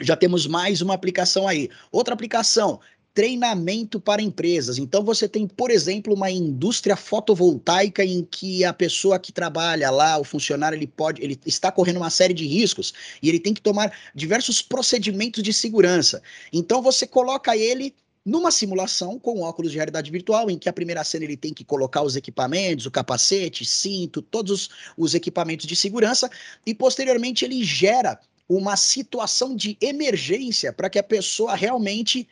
já 0.00 0.16
temos 0.16 0.46
mais 0.46 0.82
uma 0.82 0.94
aplicação 0.94 1.48
aí. 1.48 1.68
Outra 1.90 2.14
aplicação, 2.14 2.80
treinamento 3.14 3.98
para 3.98 4.20
empresas. 4.20 4.76
Então 4.76 5.02
você 5.02 5.26
tem, 5.26 5.46
por 5.46 5.70
exemplo, 5.70 6.12
uma 6.12 6.30
indústria 6.30 6.94
fotovoltaica 6.96 8.04
em 8.04 8.22
que 8.22 8.62
a 8.62 8.74
pessoa 8.74 9.18
que 9.18 9.32
trabalha 9.32 9.90
lá, 9.90 10.18
o 10.18 10.24
funcionário, 10.24 10.76
ele 10.76 10.86
pode, 10.86 11.22
ele 11.22 11.40
está 11.46 11.72
correndo 11.72 11.96
uma 11.96 12.10
série 12.10 12.34
de 12.34 12.46
riscos 12.46 12.92
e 13.22 13.28
ele 13.30 13.40
tem 13.40 13.54
que 13.54 13.62
tomar 13.62 13.90
diversos 14.14 14.60
procedimentos 14.60 15.42
de 15.42 15.52
segurança. 15.52 16.22
Então 16.52 16.82
você 16.82 17.06
coloca 17.06 17.56
ele 17.56 17.94
numa 18.22 18.50
simulação 18.50 19.18
com 19.18 19.40
óculos 19.40 19.70
de 19.70 19.78
realidade 19.78 20.10
virtual, 20.10 20.50
em 20.50 20.58
que 20.58 20.68
a 20.68 20.72
primeira 20.72 21.02
cena 21.02 21.24
ele 21.24 21.36
tem 21.36 21.54
que 21.54 21.64
colocar 21.64 22.02
os 22.02 22.16
equipamentos, 22.16 22.84
o 22.84 22.90
capacete, 22.90 23.64
cinto, 23.64 24.20
todos 24.20 24.50
os, 24.50 24.70
os 24.96 25.14
equipamentos 25.14 25.64
de 25.64 25.76
segurança, 25.76 26.28
e 26.66 26.74
posteriormente 26.74 27.44
ele 27.44 27.62
gera 27.64 28.18
uma 28.48 28.76
situação 28.76 29.56
de 29.56 29.76
emergência 29.80 30.72
para 30.72 30.88
que 30.88 30.98
a 30.98 31.02
pessoa 31.02 31.54
realmente 31.54 32.28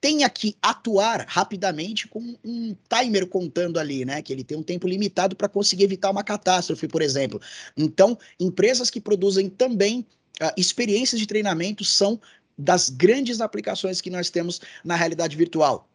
tenha 0.00 0.28
que 0.28 0.56
atuar 0.60 1.24
rapidamente 1.28 2.06
com 2.06 2.36
um 2.44 2.76
timer 2.88 3.26
contando 3.26 3.78
ali, 3.78 4.04
né? 4.04 4.22
Que 4.22 4.32
ele 4.32 4.44
tem 4.44 4.56
um 4.56 4.62
tempo 4.62 4.86
limitado 4.86 5.34
para 5.34 5.48
conseguir 5.48 5.84
evitar 5.84 6.10
uma 6.10 6.22
catástrofe, 6.22 6.86
por 6.86 7.02
exemplo. 7.02 7.40
Então, 7.76 8.18
empresas 8.38 8.90
que 8.90 9.00
produzem 9.00 9.48
também 9.48 10.06
uh, 10.40 10.52
experiências 10.56 11.20
de 11.20 11.26
treinamento 11.26 11.84
são 11.84 12.20
das 12.58 12.88
grandes 12.88 13.40
aplicações 13.40 14.00
que 14.00 14.10
nós 14.10 14.30
temos 14.30 14.60
na 14.84 14.96
realidade 14.96 15.36
virtual. 15.36 15.88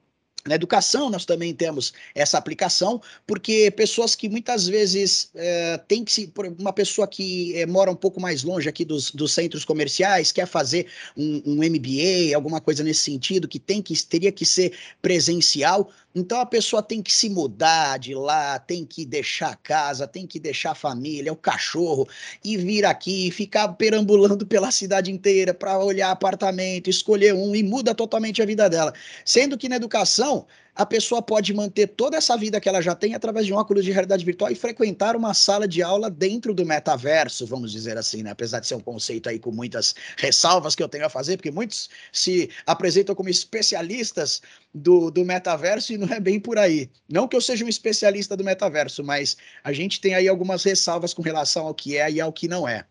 Na 0.46 0.56
educação, 0.56 1.10
nós 1.10 1.24
também 1.24 1.54
temos 1.54 1.94
essa 2.16 2.38
aplicação, 2.38 3.02
porque 3.28 3.70
pessoas 3.72 4.16
que 4.16 4.28
muitas 4.28 4.68
vezes 4.68 5.30
é, 5.36 5.78
tem 5.88 6.04
que 6.04 6.12
se. 6.12 6.32
Uma 6.58 6.74
pessoa 6.74 7.08
que 7.08 7.56
é, 7.56 7.66
mora 7.66 7.92
um 7.92 7.96
pouco 7.96 8.20
mais 8.20 8.44
longe 8.44 8.68
aqui 8.68 8.84
dos, 8.84 9.12
dos 9.12 9.34
centros 9.34 9.64
comerciais, 9.64 10.32
quer 10.32 10.48
fazer 10.48 10.88
um, 11.16 11.42
um, 11.46 11.56
MBA, 11.58 12.36
alguma 12.36 12.60
coisa 12.60 12.84
nesse 12.84 13.02
sentido, 13.02 13.48
que 13.48 13.60
tem 13.60 13.82
que 13.82 13.96
teria 14.06 14.32
que 14.32 14.46
ser 14.46 14.74
presencial. 15.02 15.92
Então 16.14 16.40
a 16.40 16.46
pessoa 16.46 16.84
tem 16.84 17.02
que 17.02 17.12
se 17.12 17.30
mudar 17.30 17.98
de 17.98 18.14
lá, 18.14 18.60
tem 18.60 18.86
que 18.86 19.06
deixar 19.06 19.52
a 19.52 19.56
casa, 19.56 20.08
tem 20.08 20.28
que 20.28 20.40
deixar 20.40 20.72
a 20.72 20.76
família, 20.76 21.32
o 21.32 21.36
cachorro, 21.36 22.08
e 22.44 22.58
vir 22.58 22.86
aqui 22.86 23.28
e 23.28 23.32
ficar 23.32 23.70
perambulando 23.70 24.46
pela 24.46 24.72
cidade 24.72 25.12
inteira 25.12 25.54
para 25.54 25.80
olhar 25.80 26.12
apartamento, 26.12 26.90
escolher 26.90 27.34
um 27.34 27.56
e 27.56 27.64
muda 27.64 27.96
totalmente 27.96 28.42
a 28.42 28.46
vida 28.46 28.70
dela. 28.70 28.94
Sendo 29.24 29.58
que 29.58 29.70
na 29.70 29.78
educação 29.78 30.46
a 30.82 30.86
pessoa 30.86 31.22
pode 31.22 31.54
manter 31.54 31.86
toda 31.86 32.18
essa 32.18 32.36
vida 32.36 32.60
que 32.60 32.68
ela 32.68 32.82
já 32.82 32.96
tem 32.96 33.14
através 33.14 33.46
de 33.46 33.54
um 33.54 33.56
óculos 33.56 33.86
de 33.86 33.92
realidade 33.92 34.26
virtual 34.26 34.50
e 34.50 34.56
frequentar 34.56 35.16
uma 35.16 35.32
sala 35.32 35.68
de 35.68 35.84
aula 35.84 36.10
dentro 36.10 36.56
do 36.56 36.66
metaverso, 36.66 37.46
vamos 37.46 37.72
dizer 37.72 38.00
assim, 38.00 38.24
né? 38.24 38.32
Apesar 38.32 38.60
de 38.60 38.68
ser 38.68 38.74
um 38.74 38.80
conceito 38.80 39.30
aí 39.30 39.38
com 39.38 39.52
muitas 39.52 39.94
ressalvas 40.18 40.74
que 40.74 40.82
eu 40.82 40.90
tenho 40.90 41.06
a 41.06 41.10
fazer, 41.10 41.38
porque 41.38 41.52
muitos 41.52 41.88
se 42.12 42.50
apresentam 42.66 43.14
como 43.14 43.30
especialistas 43.30 44.42
do, 44.74 45.12
do 45.12 45.24
metaverso 45.24 45.94
e 45.94 45.98
não 46.00 46.08
é 46.08 46.20
bem 46.20 46.40
por 46.40 46.58
aí. 46.58 46.90
Não 47.08 47.28
que 47.28 47.36
eu 47.36 47.42
seja 47.42 47.64
um 47.64 47.70
especialista 47.70 48.36
do 48.36 48.44
metaverso, 48.44 49.04
mas 49.04 49.38
a 49.64 49.72
gente 49.72 50.02
tem 50.02 50.16
aí 50.16 50.28
algumas 50.28 50.64
ressalvas 50.64 51.14
com 51.14 51.22
relação 51.22 51.68
ao 51.68 51.76
que 51.76 51.96
é 51.96 52.10
e 52.10 52.20
ao 52.20 52.34
que 52.34 52.48
não 52.48 52.68
é. 52.68 52.86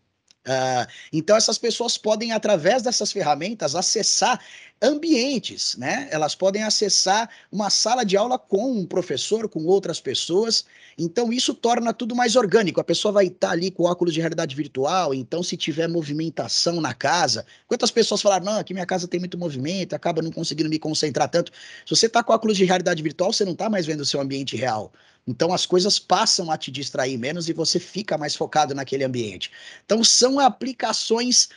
Uh, 0.47 0.89
então, 1.13 1.35
essas 1.35 1.57
pessoas 1.57 1.97
podem, 1.97 2.31
através 2.31 2.81
dessas 2.81 3.11
ferramentas, 3.11 3.75
acessar 3.75 4.39
ambientes, 4.81 5.75
né? 5.77 6.07
Elas 6.11 6.33
podem 6.33 6.63
acessar 6.63 7.29
uma 7.51 7.69
sala 7.69 8.03
de 8.03 8.17
aula 8.17 8.39
com 8.39 8.79
um 8.79 8.85
professor, 8.85 9.47
com 9.47 9.63
outras 9.65 10.01
pessoas. 10.01 10.65
Então, 10.97 11.31
isso 11.31 11.53
torna 11.53 11.93
tudo 11.93 12.15
mais 12.15 12.35
orgânico. 12.35 12.81
A 12.81 12.83
pessoa 12.83 13.11
vai 13.11 13.27
estar 13.27 13.51
ali 13.51 13.69
com 13.69 13.83
óculos 13.83 14.13
de 14.13 14.19
realidade 14.19 14.55
virtual. 14.55 15.13
Então, 15.13 15.43
se 15.43 15.55
tiver 15.55 15.87
movimentação 15.87 16.81
na 16.81 16.93
casa, 16.93 17.45
quantas 17.67 17.91
pessoas 17.91 18.21
falaram, 18.21 18.45
não, 18.45 18.59
aqui 18.59 18.73
minha 18.73 18.85
casa 18.85 19.07
tem 19.07 19.19
muito 19.19 19.37
movimento, 19.37 19.93
acaba 19.93 20.21
não 20.21 20.31
conseguindo 20.31 20.69
me 20.69 20.79
concentrar 20.79 21.29
tanto. 21.29 21.51
Se 21.85 21.95
você 21.95 22.07
está 22.07 22.23
com 22.23 22.33
óculos 22.33 22.57
de 22.57 22.65
realidade 22.65 23.03
virtual, 23.03 23.31
você 23.31 23.45
não 23.45 23.53
está 23.53 23.69
mais 23.69 23.85
vendo 23.85 24.01
o 24.01 24.05
seu 24.05 24.19
ambiente 24.19 24.57
real. 24.57 24.91
Então 25.27 25.53
as 25.53 25.65
coisas 25.65 25.99
passam 25.99 26.49
a 26.49 26.57
te 26.57 26.71
distrair 26.71 27.17
menos 27.17 27.47
e 27.47 27.53
você 27.53 27.79
fica 27.79 28.17
mais 28.17 28.35
focado 28.35 28.73
naquele 28.73 29.03
ambiente. 29.03 29.51
Então 29.85 30.03
são 30.03 30.39
aplicações 30.39 31.49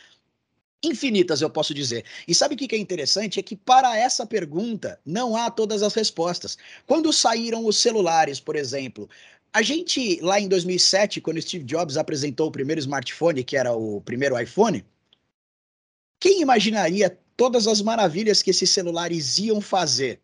infinitas, 0.83 1.41
eu 1.41 1.49
posso 1.49 1.73
dizer. 1.73 2.05
E 2.27 2.33
sabe 2.33 2.55
o 2.55 2.57
que 2.57 2.75
é 2.75 2.77
interessante? 2.77 3.39
É 3.39 3.43
que 3.43 3.55
para 3.55 3.97
essa 3.97 4.25
pergunta 4.25 4.99
não 5.05 5.35
há 5.35 5.49
todas 5.49 5.81
as 5.81 5.93
respostas. 5.93 6.57
Quando 6.85 7.11
saíram 7.11 7.65
os 7.65 7.77
celulares, 7.77 8.39
por 8.39 8.55
exemplo, 8.55 9.09
a 9.53 9.61
gente, 9.61 10.19
lá 10.21 10.39
em 10.39 10.47
2007, 10.47 11.21
quando 11.21 11.41
Steve 11.41 11.63
Jobs 11.63 11.97
apresentou 11.97 12.47
o 12.47 12.51
primeiro 12.51 12.79
smartphone, 12.79 13.43
que 13.43 13.55
era 13.55 13.71
o 13.71 14.01
primeiro 14.01 14.39
iPhone, 14.39 14.85
quem 16.19 16.41
imaginaria 16.41 17.17
todas 17.37 17.67
as 17.67 17.81
maravilhas 17.81 18.41
que 18.41 18.49
esses 18.49 18.69
celulares 18.69 19.37
iam 19.39 19.61
fazer? 19.61 20.19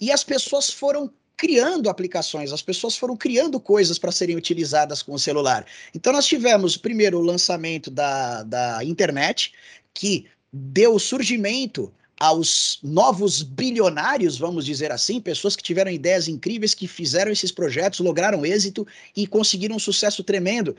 E 0.00 0.10
as 0.10 0.24
pessoas 0.24 0.70
foram 0.70 1.12
criando 1.40 1.88
aplicações, 1.88 2.52
as 2.52 2.60
pessoas 2.60 2.98
foram 2.98 3.16
criando 3.16 3.58
coisas 3.58 3.98
para 3.98 4.12
serem 4.12 4.36
utilizadas 4.36 5.02
com 5.02 5.14
o 5.14 5.18
celular. 5.18 5.64
Então, 5.94 6.12
nós 6.12 6.26
tivemos 6.26 6.76
primeiro 6.76 7.18
o 7.18 7.22
lançamento 7.22 7.90
da, 7.90 8.42
da 8.42 8.84
internet, 8.84 9.50
que 9.94 10.26
deu 10.52 10.98
surgimento 10.98 11.90
aos 12.18 12.78
novos 12.82 13.42
bilionários, 13.42 14.36
vamos 14.36 14.66
dizer 14.66 14.92
assim, 14.92 15.18
pessoas 15.18 15.56
que 15.56 15.62
tiveram 15.62 15.90
ideias 15.90 16.28
incríveis, 16.28 16.74
que 16.74 16.86
fizeram 16.86 17.32
esses 17.32 17.50
projetos, 17.50 18.00
lograram 18.00 18.44
êxito 18.44 18.86
e 19.16 19.26
conseguiram 19.26 19.76
um 19.76 19.78
sucesso 19.78 20.22
tremendo. 20.22 20.76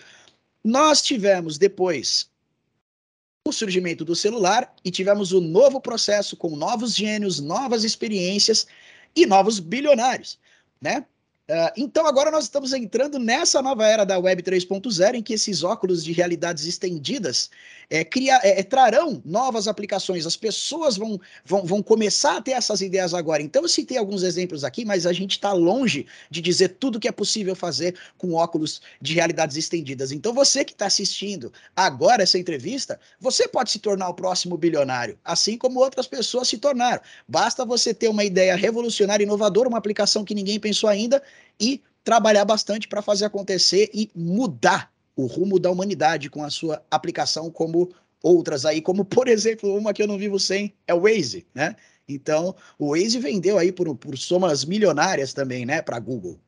Nós 0.63 1.01
tivemos 1.01 1.57
depois 1.57 2.29
o 3.47 3.51
surgimento 3.51 4.05
do 4.05 4.15
celular 4.15 4.71
e 4.85 4.91
tivemos 4.91 5.31
o 5.31 5.41
novo 5.41 5.81
processo 5.81 6.37
com 6.37 6.55
novos 6.55 6.93
gênios, 6.93 7.39
novas 7.39 7.83
experiências 7.83 8.67
e 9.15 9.25
novos 9.25 9.59
bilionários 9.59 10.37
né? 10.81 11.05
Uh, 11.51 11.67
então 11.75 12.07
agora 12.07 12.31
nós 12.31 12.45
estamos 12.45 12.71
entrando 12.71 13.19
nessa 13.19 13.61
nova 13.61 13.85
era 13.85 14.05
da 14.05 14.17
Web 14.17 14.41
3.0 14.41 15.15
em 15.15 15.21
que 15.21 15.33
esses 15.33 15.63
óculos 15.63 16.01
de 16.01 16.13
realidades 16.13 16.65
estendidas 16.65 17.49
é, 17.89 18.05
cria, 18.05 18.39
é, 18.41 18.61
é, 18.61 18.63
trarão 18.63 19.21
novas 19.25 19.67
aplicações. 19.67 20.25
As 20.25 20.37
pessoas 20.37 20.95
vão, 20.95 21.19
vão, 21.43 21.65
vão 21.65 21.83
começar 21.83 22.37
a 22.37 22.41
ter 22.41 22.51
essas 22.51 22.79
ideias 22.79 23.13
agora. 23.13 23.43
Então 23.43 23.63
eu 23.63 23.67
citei 23.67 23.97
alguns 23.97 24.23
exemplos 24.23 24.63
aqui, 24.63 24.85
mas 24.85 25.05
a 25.05 25.11
gente 25.11 25.31
está 25.31 25.51
longe 25.51 26.07
de 26.29 26.39
dizer 26.39 26.69
tudo 26.79 27.01
que 27.01 27.07
é 27.09 27.11
possível 27.11 27.53
fazer 27.53 27.99
com 28.17 28.33
óculos 28.33 28.81
de 29.01 29.13
realidades 29.13 29.57
estendidas. 29.57 30.13
Então 30.13 30.33
você 30.33 30.63
que 30.63 30.71
está 30.71 30.85
assistindo 30.85 31.51
agora 31.75 32.23
essa 32.23 32.39
entrevista, 32.39 32.97
você 33.19 33.45
pode 33.45 33.71
se 33.71 33.79
tornar 33.79 34.07
o 34.07 34.13
próximo 34.13 34.55
bilionário, 34.55 35.19
assim 35.21 35.57
como 35.57 35.81
outras 35.81 36.07
pessoas 36.07 36.47
se 36.47 36.57
tornaram. 36.57 37.01
Basta 37.27 37.65
você 37.65 37.93
ter 37.93 38.07
uma 38.07 38.23
ideia 38.23 38.55
revolucionária, 38.55 39.25
inovadora, 39.25 39.67
uma 39.67 39.77
aplicação 39.77 40.23
que 40.23 40.33
ninguém 40.33 40.57
pensou 40.57 40.89
ainda 40.89 41.21
e 41.59 41.81
trabalhar 42.03 42.45
bastante 42.45 42.87
para 42.87 43.01
fazer 43.01 43.25
acontecer 43.25 43.89
e 43.93 44.09
mudar 44.15 44.91
o 45.15 45.25
rumo 45.25 45.59
da 45.59 45.69
humanidade 45.69 46.29
com 46.29 46.43
a 46.43 46.49
sua 46.49 46.83
aplicação, 46.89 47.49
como 47.49 47.93
outras 48.23 48.65
aí, 48.65 48.81
como 48.81 49.03
por 49.03 49.27
exemplo, 49.27 49.75
uma 49.75 49.93
que 49.93 50.01
eu 50.01 50.07
não 50.07 50.17
vivo 50.17 50.39
sem 50.39 50.73
é 50.87 50.93
o 50.93 51.01
Waze, 51.01 51.45
né? 51.53 51.75
Então, 52.07 52.55
o 52.77 52.89
Waze 52.89 53.19
vendeu 53.19 53.57
aí 53.57 53.71
por, 53.71 53.95
por 53.95 54.17
somas 54.17 54.65
milionárias 54.65 55.33
também, 55.33 55.65
né, 55.65 55.81
para 55.81 55.99
Google. 55.99 56.39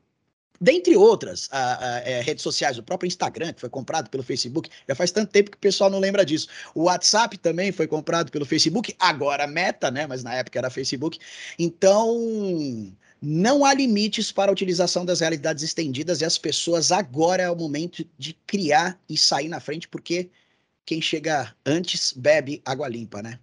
Dentre 0.60 0.96
outras 0.96 1.50
a, 1.52 1.58
a, 1.58 1.96
a, 1.96 2.00
é, 2.00 2.22
redes 2.22 2.42
sociais, 2.42 2.78
o 2.78 2.84
próprio 2.84 3.08
Instagram, 3.08 3.54
que 3.54 3.62
foi 3.62 3.70
comprado 3.70 4.10
pelo 4.10 4.24
Facebook, 4.24 4.70
já 4.88 4.96
faz 4.96 5.12
tanto 5.12 5.32
tempo 5.32 5.52
que 5.52 5.58
o 5.58 5.60
pessoal 5.60 5.90
não 5.90 6.00
lembra 6.00 6.26
disso. 6.26 6.48
O 6.74 6.84
WhatsApp 6.84 7.38
também 7.38 7.72
foi 7.72 7.88
comprado 7.88 8.32
pelo 8.32 8.46
Facebook, 8.46 8.96
agora 9.00 9.46
Meta, 9.46 9.92
né? 9.92 10.08
Mas 10.08 10.24
na 10.24 10.36
época 10.36 10.60
era 10.60 10.70
Facebook. 10.70 11.20
Então, 11.60 12.96
não 13.26 13.64
há 13.64 13.74
limites 13.74 14.34
para 14.34 14.52
a 14.52 14.54
utilização 14.54 15.06
das 15.06 15.22
realidades 15.22 15.64
estendidas 15.64 16.20
e 16.20 16.26
as 16.26 16.38
pessoas 16.38 16.92
agora 16.92 17.44
é 17.44 17.50
o 17.50 17.56
momento 17.56 18.06
de 18.18 18.34
criar 18.46 19.00
e 19.08 19.18
sair 19.18 19.48
na 19.48 19.62
frente, 19.62 19.88
porque 19.88 20.30
quem 20.86 21.02
chega 21.02 21.56
antes 21.66 22.12
bebe 22.12 22.62
água 22.66 22.90
limpa, 22.90 23.22
né? 23.22 23.40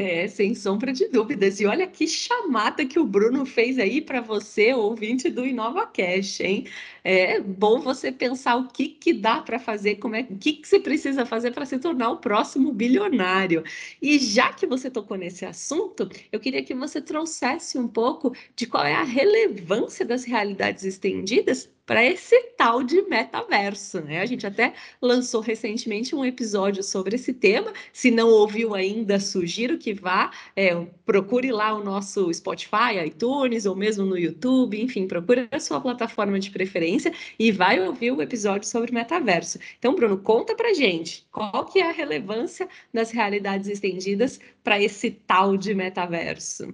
É, 0.00 0.28
sem 0.28 0.54
sombra 0.54 0.92
de 0.92 1.08
dúvidas. 1.08 1.58
E 1.58 1.66
olha 1.66 1.84
que 1.84 2.06
chamada 2.06 2.86
que 2.86 3.00
o 3.00 3.04
Bruno 3.04 3.44
fez 3.44 3.80
aí 3.80 4.00
para 4.00 4.20
você, 4.20 4.72
ouvinte 4.72 5.28
do 5.28 5.44
InovaCast, 5.44 6.40
hein? 6.44 6.66
É 7.02 7.40
bom 7.40 7.80
você 7.80 8.12
pensar 8.12 8.54
o 8.56 8.68
que, 8.68 8.88
que 8.90 9.12
dá 9.12 9.42
para 9.42 9.58
fazer, 9.58 9.96
como 9.96 10.14
é, 10.14 10.20
o 10.30 10.38
que, 10.38 10.52
que 10.52 10.68
você 10.68 10.78
precisa 10.78 11.26
fazer 11.26 11.50
para 11.50 11.66
se 11.66 11.78
tornar 11.80 12.10
o 12.10 12.18
próximo 12.18 12.72
bilionário. 12.72 13.64
E 14.00 14.20
já 14.20 14.52
que 14.52 14.66
você 14.68 14.88
tocou 14.88 15.16
nesse 15.16 15.44
assunto, 15.44 16.08
eu 16.30 16.38
queria 16.38 16.62
que 16.62 16.74
você 16.74 17.00
trouxesse 17.02 17.76
um 17.76 17.88
pouco 17.88 18.32
de 18.54 18.66
qual 18.68 18.84
é 18.84 18.94
a 18.94 19.02
relevância 19.02 20.06
das 20.06 20.22
realidades 20.24 20.84
estendidas 20.84 21.68
para 21.88 22.04
esse 22.04 22.38
tal 22.54 22.82
de 22.82 23.00
metaverso, 23.08 24.02
né? 24.02 24.20
A 24.20 24.26
gente 24.26 24.46
até 24.46 24.74
lançou 25.00 25.40
recentemente 25.40 26.14
um 26.14 26.22
episódio 26.22 26.82
sobre 26.82 27.16
esse 27.16 27.32
tema. 27.32 27.72
Se 27.94 28.10
não 28.10 28.28
ouviu 28.28 28.74
ainda, 28.74 29.18
sugiro 29.18 29.78
que 29.78 29.94
vá, 29.94 30.30
é, 30.54 30.74
procure 31.06 31.50
lá 31.50 31.72
o 31.72 31.82
nosso 31.82 32.30
Spotify, 32.34 33.02
iTunes 33.06 33.64
ou 33.64 33.74
mesmo 33.74 34.04
no 34.04 34.18
YouTube, 34.18 34.78
enfim, 34.78 35.08
procure 35.08 35.48
a 35.50 35.58
sua 35.58 35.80
plataforma 35.80 36.38
de 36.38 36.50
preferência 36.50 37.10
e 37.38 37.50
vai 37.50 37.80
ouvir 37.80 38.10
o 38.10 38.20
episódio 38.20 38.68
sobre 38.68 38.92
metaverso. 38.92 39.58
Então, 39.78 39.94
Bruno, 39.94 40.18
conta 40.18 40.54
pra 40.54 40.74
gente 40.74 41.26
qual 41.32 41.64
que 41.64 41.78
é 41.78 41.88
a 41.88 41.92
relevância 41.92 42.68
das 42.92 43.10
realidades 43.10 43.66
estendidas 43.66 44.38
para 44.62 44.78
esse 44.78 45.10
tal 45.10 45.56
de 45.56 45.74
metaverso. 45.74 46.70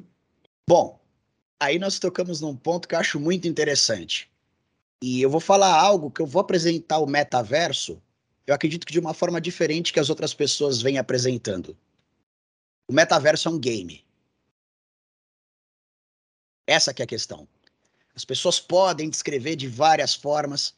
Bom, 0.68 1.00
aí 1.60 1.78
nós 1.78 2.00
tocamos 2.00 2.40
num 2.40 2.56
ponto 2.56 2.88
que 2.88 2.96
eu 2.96 2.98
acho 2.98 3.20
muito 3.20 3.46
interessante 3.46 4.33
e 5.06 5.20
eu 5.20 5.28
vou 5.28 5.38
falar 5.38 5.78
algo 5.78 6.10
que 6.10 6.22
eu 6.22 6.26
vou 6.26 6.40
apresentar 6.40 6.98
o 6.98 7.06
metaverso, 7.06 8.02
eu 8.46 8.54
acredito 8.54 8.86
que 8.86 8.92
de 8.94 8.98
uma 8.98 9.12
forma 9.12 9.38
diferente 9.38 9.92
que 9.92 10.00
as 10.00 10.08
outras 10.08 10.32
pessoas 10.32 10.80
vêm 10.80 10.96
apresentando. 10.96 11.76
O 12.88 12.92
metaverso 12.94 13.48
é 13.48 13.50
um 13.50 13.58
game. 13.58 14.02
Essa 16.66 16.94
que 16.94 17.02
é 17.02 17.04
a 17.04 17.06
questão. 17.06 17.46
As 18.16 18.24
pessoas 18.24 18.58
podem 18.58 19.10
descrever 19.10 19.56
de 19.56 19.68
várias 19.68 20.14
formas. 20.14 20.74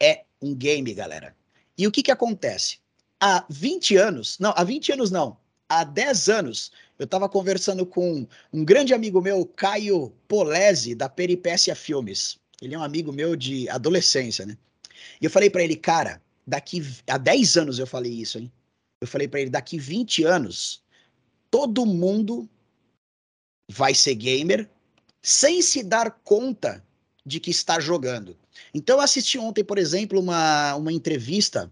É 0.00 0.24
um 0.40 0.54
game, 0.54 0.94
galera. 0.94 1.36
E 1.76 1.86
o 1.86 1.92
que 1.92 2.02
que 2.02 2.10
acontece? 2.10 2.78
Há 3.20 3.44
20 3.50 3.94
anos, 3.98 4.38
não, 4.38 4.54
há 4.56 4.64
20 4.64 4.92
anos 4.92 5.10
não, 5.10 5.36
há 5.68 5.84
10 5.84 6.30
anos, 6.30 6.72
eu 6.98 7.04
estava 7.04 7.28
conversando 7.28 7.84
com 7.84 8.26
um 8.50 8.64
grande 8.64 8.94
amigo 8.94 9.20
meu, 9.20 9.44
Caio 9.44 10.14
Polese, 10.26 10.94
da 10.94 11.10
Peripécia 11.10 11.76
Filmes. 11.76 12.38
Ele 12.60 12.74
é 12.74 12.78
um 12.78 12.82
amigo 12.82 13.12
meu 13.12 13.36
de 13.36 13.68
adolescência, 13.68 14.46
né? 14.46 14.56
E 15.20 15.24
eu 15.24 15.30
falei 15.30 15.50
para 15.50 15.62
ele, 15.62 15.76
cara, 15.76 16.22
daqui 16.46 16.82
há 17.06 17.18
10 17.18 17.56
anos 17.56 17.78
eu 17.78 17.86
falei 17.86 18.12
isso, 18.12 18.38
hein? 18.38 18.50
Eu 19.00 19.06
falei 19.06 19.28
para 19.28 19.40
ele, 19.40 19.50
daqui 19.50 19.78
20 19.78 20.24
anos, 20.24 20.82
todo 21.50 21.84
mundo 21.84 22.48
vai 23.70 23.94
ser 23.94 24.14
gamer 24.14 24.68
sem 25.22 25.60
se 25.60 25.82
dar 25.82 26.10
conta 26.22 26.84
de 27.24 27.40
que 27.40 27.50
está 27.50 27.80
jogando. 27.80 28.38
Então 28.72 28.96
eu 28.96 29.02
assisti 29.02 29.38
ontem, 29.38 29.64
por 29.64 29.76
exemplo, 29.76 30.20
uma, 30.20 30.76
uma 30.76 30.92
entrevista 30.92 31.70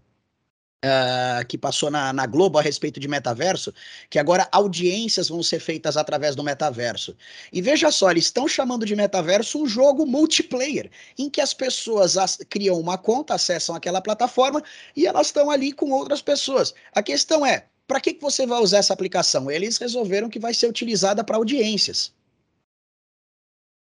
Uh, 0.85 1.43
que 1.47 1.57
passou 1.57 1.89
na, 1.89 2.13
na, 2.13 2.27
Globo 2.27 2.59
a 2.59 2.61
respeito 2.61 2.99
de 2.99 3.07
metaverso, 3.07 3.73
que 4.07 4.19
agora 4.19 4.47
audiências 4.51 5.29
vão 5.29 5.41
ser 5.41 5.59
feitas 5.59 5.97
através 5.97 6.35
do 6.35 6.43
metaverso. 6.43 7.17
E 7.51 7.59
veja 7.59 7.89
só, 7.89 8.11
eles 8.11 8.25
estão 8.25 8.47
chamando 8.47 8.85
de 8.85 8.95
metaverso 8.95 9.63
um 9.63 9.65
jogo 9.65 10.05
multiplayer, 10.05 10.91
em 11.17 11.27
que 11.27 11.41
as 11.41 11.55
pessoas 11.55 12.17
as, 12.17 12.35
criam 12.49 12.79
uma 12.79 12.99
conta, 12.99 13.33
acessam 13.33 13.73
aquela 13.73 13.99
plataforma 13.99 14.61
e 14.95 15.07
elas 15.07 15.27
estão 15.27 15.49
ali 15.49 15.71
com 15.71 15.89
outras 15.89 16.21
pessoas. 16.21 16.75
A 16.93 17.01
questão 17.01 17.43
é, 17.43 17.65
para 17.87 17.99
que, 17.99 18.13
que 18.13 18.21
você 18.21 18.45
vai 18.45 18.61
usar 18.61 18.77
essa 18.77 18.93
aplicação? 18.93 19.49
Eles 19.49 19.77
resolveram 19.77 20.29
que 20.29 20.37
vai 20.37 20.53
ser 20.53 20.67
utilizada 20.67 21.23
para 21.23 21.37
audiências 21.37 22.13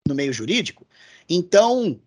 no 0.08 0.16
meio 0.16 0.34
jurídico. 0.34 0.86
Então, 1.30 2.02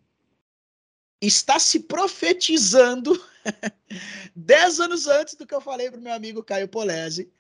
está 1.23 1.59
se 1.59 1.81
profetizando 1.81 3.19
dez 4.35 4.81
anos 4.81 5.07
antes 5.07 5.35
do 5.35 5.47
que 5.47 5.55
eu 5.55 5.61
falei 5.61 5.91
para 5.91 6.01
o 6.01 6.03
meu 6.03 6.13
amigo 6.13 6.43
Caio 6.43 6.69
Polese, 6.69 7.31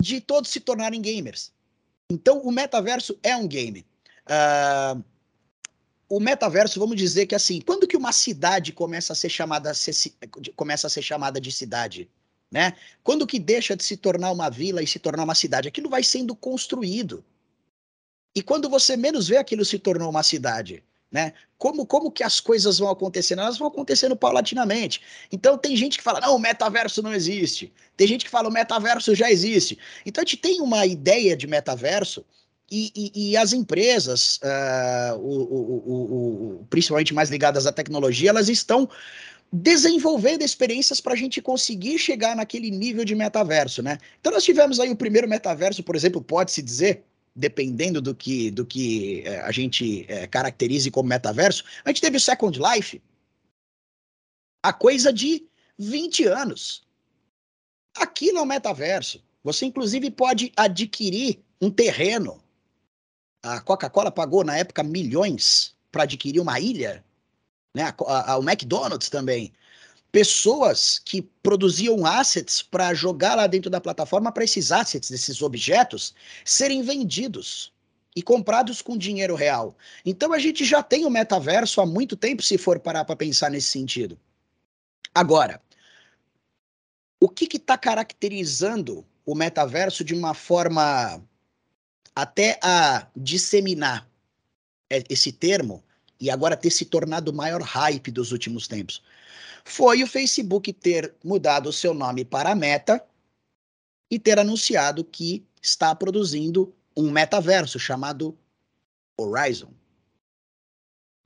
de 0.00 0.20
todos 0.20 0.50
se 0.50 0.60
tornarem 0.60 1.00
gamers. 1.00 1.52
Então, 2.10 2.40
o 2.40 2.52
metaverso 2.52 3.18
é 3.22 3.36
um 3.36 3.46
game. 3.46 3.84
Uh, 4.26 5.02
o 6.08 6.20
metaverso, 6.20 6.78
vamos 6.78 6.96
dizer 6.96 7.26
que 7.26 7.34
assim, 7.34 7.60
quando 7.60 7.86
que 7.86 7.96
uma 7.96 8.12
cidade 8.12 8.72
começa 8.72 9.12
a 9.12 9.16
ser 9.16 9.28
chamada, 9.28 9.72
começa 10.54 10.86
a 10.86 10.90
ser 10.90 11.02
chamada 11.02 11.40
de 11.40 11.50
cidade? 11.50 12.08
Né? 12.50 12.74
Quando 13.02 13.26
que 13.26 13.40
deixa 13.40 13.76
de 13.76 13.82
se 13.82 13.96
tornar 13.96 14.30
uma 14.30 14.48
vila 14.48 14.82
e 14.82 14.86
se 14.86 15.00
tornar 15.00 15.24
uma 15.24 15.34
cidade? 15.34 15.66
Aquilo 15.66 15.90
vai 15.90 16.04
sendo 16.04 16.36
construído. 16.36 17.24
E 18.36 18.42
quando 18.42 18.68
você 18.68 18.96
menos 18.96 19.26
vê, 19.26 19.36
aquilo 19.36 19.64
se 19.64 19.78
tornou 19.78 20.08
uma 20.08 20.22
cidade. 20.22 20.84
Né? 21.16 21.32
Como, 21.56 21.86
como 21.86 22.10
que 22.10 22.22
as 22.22 22.40
coisas 22.40 22.78
vão 22.78 22.90
acontecendo? 22.90 23.40
Elas 23.40 23.56
vão 23.56 23.68
acontecendo 23.68 24.14
paulatinamente. 24.14 25.00
Então 25.32 25.56
tem 25.56 25.74
gente 25.74 25.96
que 25.96 26.04
fala, 26.04 26.20
não, 26.20 26.36
o 26.36 26.38
metaverso 26.38 27.00
não 27.00 27.14
existe. 27.14 27.72
Tem 27.96 28.06
gente 28.06 28.26
que 28.26 28.30
fala, 28.30 28.50
o 28.50 28.52
metaverso 28.52 29.14
já 29.14 29.30
existe. 29.30 29.78
Então 30.04 30.20
a 30.20 30.26
gente 30.26 30.36
tem 30.36 30.60
uma 30.60 30.84
ideia 30.84 31.34
de 31.34 31.46
metaverso 31.46 32.22
e, 32.70 32.92
e, 32.94 33.30
e 33.30 33.36
as 33.38 33.54
empresas, 33.54 34.38
uh, 34.42 35.16
o, 35.16 35.42
o, 35.42 36.60
o, 36.60 36.66
principalmente 36.68 37.14
mais 37.14 37.30
ligadas 37.30 37.66
à 37.66 37.72
tecnologia, 37.72 38.28
elas 38.28 38.50
estão 38.50 38.86
desenvolvendo 39.50 40.42
experiências 40.42 41.00
para 41.00 41.14
a 41.14 41.16
gente 41.16 41.40
conseguir 41.40 41.98
chegar 41.98 42.36
naquele 42.36 42.70
nível 42.70 43.06
de 43.06 43.14
metaverso, 43.14 43.82
né? 43.82 43.96
Então 44.20 44.30
nós 44.34 44.44
tivemos 44.44 44.78
aí 44.78 44.90
o 44.90 44.96
primeiro 44.96 45.26
metaverso, 45.26 45.82
por 45.82 45.96
exemplo, 45.96 46.20
pode-se 46.20 46.60
dizer, 46.60 47.04
dependendo 47.36 48.00
do 48.00 48.14
que, 48.14 48.50
do 48.50 48.64
que 48.64 49.22
é, 49.26 49.40
a 49.40 49.52
gente 49.52 50.06
é, 50.08 50.26
caracterize 50.26 50.90
como 50.90 51.08
metaverso, 51.08 51.62
a 51.84 51.90
gente 51.90 52.00
teve 52.00 52.16
o 52.16 52.20
Second 52.20 52.58
Life 52.58 53.02
a 54.62 54.72
coisa 54.72 55.12
de 55.12 55.46
20 55.78 56.24
anos. 56.24 56.82
Aquilo 57.96 58.38
é 58.38 58.42
um 58.42 58.46
metaverso. 58.46 59.22
Você, 59.44 59.66
inclusive, 59.66 60.10
pode 60.10 60.52
adquirir 60.56 61.38
um 61.60 61.70
terreno. 61.70 62.42
A 63.42 63.60
Coca-Cola 63.60 64.10
pagou, 64.10 64.42
na 64.42 64.56
época, 64.56 64.82
milhões 64.82 65.76
para 65.92 66.02
adquirir 66.02 66.40
uma 66.40 66.58
ilha. 66.58 67.04
Né? 67.74 67.82
A, 67.84 68.32
a, 68.32 68.38
o 68.38 68.42
McDonald's 68.42 69.08
também 69.08 69.52
pessoas 70.16 70.98
que 70.98 71.20
produziam 71.20 72.06
assets 72.06 72.62
para 72.62 72.94
jogar 72.94 73.34
lá 73.34 73.46
dentro 73.46 73.68
da 73.68 73.82
plataforma 73.82 74.32
para 74.32 74.44
esses 74.44 74.72
assets, 74.72 75.10
esses 75.10 75.42
objetos, 75.42 76.14
serem 76.42 76.80
vendidos 76.80 77.70
e 78.16 78.22
comprados 78.22 78.80
com 78.80 78.96
dinheiro 78.96 79.34
real. 79.34 79.76
Então 80.06 80.32
a 80.32 80.38
gente 80.38 80.64
já 80.64 80.82
tem 80.82 81.04
o 81.04 81.10
metaverso 81.10 81.82
há 81.82 81.86
muito 81.86 82.16
tempo, 82.16 82.42
se 82.42 82.56
for 82.56 82.80
parar 82.80 83.04
para 83.04 83.14
pensar 83.14 83.50
nesse 83.50 83.68
sentido. 83.68 84.18
Agora, 85.14 85.60
o 87.20 87.28
que 87.28 87.54
está 87.54 87.76
caracterizando 87.76 89.04
o 89.26 89.34
metaverso 89.34 90.02
de 90.02 90.14
uma 90.14 90.32
forma 90.32 91.22
até 92.14 92.58
a 92.62 93.06
disseminar 93.14 94.08
esse 94.88 95.30
termo 95.30 95.84
e 96.18 96.30
agora 96.30 96.56
ter 96.56 96.70
se 96.70 96.86
tornado 96.86 97.30
o 97.30 97.34
maior 97.34 97.60
hype 97.60 98.10
dos 98.10 98.32
últimos 98.32 98.66
tempos? 98.66 99.02
Foi 99.66 100.00
o 100.00 100.06
Facebook 100.06 100.72
ter 100.72 101.12
mudado 101.24 101.68
o 101.68 101.72
seu 101.72 101.92
nome 101.92 102.24
para 102.24 102.54
Meta 102.54 103.04
e 104.08 104.16
ter 104.16 104.38
anunciado 104.38 105.04
que 105.04 105.44
está 105.60 105.92
produzindo 105.92 106.72
um 106.96 107.10
metaverso 107.10 107.76
chamado 107.76 108.38
Horizon. 109.18 109.72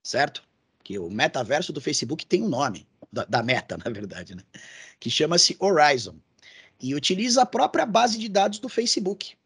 Certo? 0.03 0.43
Que 0.83 0.99
o 0.99 1.11
metaverso 1.11 1.71
do 1.71 1.83
Facebook 1.83 2.25
tem 2.25 2.43
um 2.43 2.49
nome, 2.49 2.89
da, 3.13 3.27
da 3.27 3.43
Meta, 3.43 3.77
na 3.85 3.91
verdade, 3.91 4.35
né? 4.35 4.43
Que 4.99 5.11
chama-se 5.11 5.55
Horizon. 5.61 6.17
E 6.81 6.95
utiliza 6.95 7.43
a 7.43 7.47
própria 7.47 7.85
base 7.85 8.19
de 8.19 8.27
dados 8.27 8.59
do 8.59 8.71
Facebook. 8.71 9.37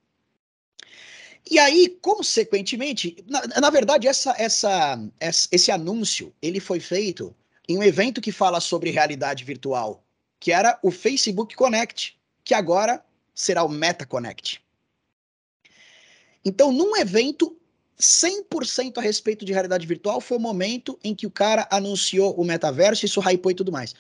E 1.51 1.59
aí, 1.59 1.89
consequentemente, 2.01 3.17
na, 3.27 3.61
na 3.61 3.71
verdade, 3.71 4.07
essa, 4.07 4.37
essa, 4.39 4.97
esse 5.51 5.73
anúncio 5.73 6.33
ele 6.41 6.61
foi 6.61 6.79
feito 6.79 7.35
em 7.69 7.79
um 7.79 7.83
evento 7.83 8.21
que 8.21 8.33
fala 8.33 8.61
sobre 8.61 8.91
realidade 8.91 9.45
virtual, 9.45 10.05
que 10.39 10.53
era 10.53 10.79
o 10.83 10.91
Facebook 10.91 11.55
Connect, 11.55 12.19
que 12.45 12.55
agora 12.55 13.05
será 13.35 13.65
o 13.65 13.69
Meta 13.69 14.05
Connect. 14.05 14.63
Então, 16.45 16.71
num 16.71 16.97
evento 16.97 17.57
100% 17.99 18.99
a 18.99 19.01
respeito 19.01 19.45
de 19.45 19.53
realidade 19.53 19.87
virtual, 19.87 20.21
foi 20.21 20.37
o 20.37 20.41
momento 20.41 20.99
em 21.03 21.15
que 21.15 21.27
o 21.27 21.31
cara 21.31 21.67
anunciou 21.71 22.35
o 22.35 22.45
metaverso, 22.45 23.07
isso 23.07 23.21
hypou 23.21 23.51
e 23.51 23.55
tudo 23.55 23.73
mais. 23.73 23.95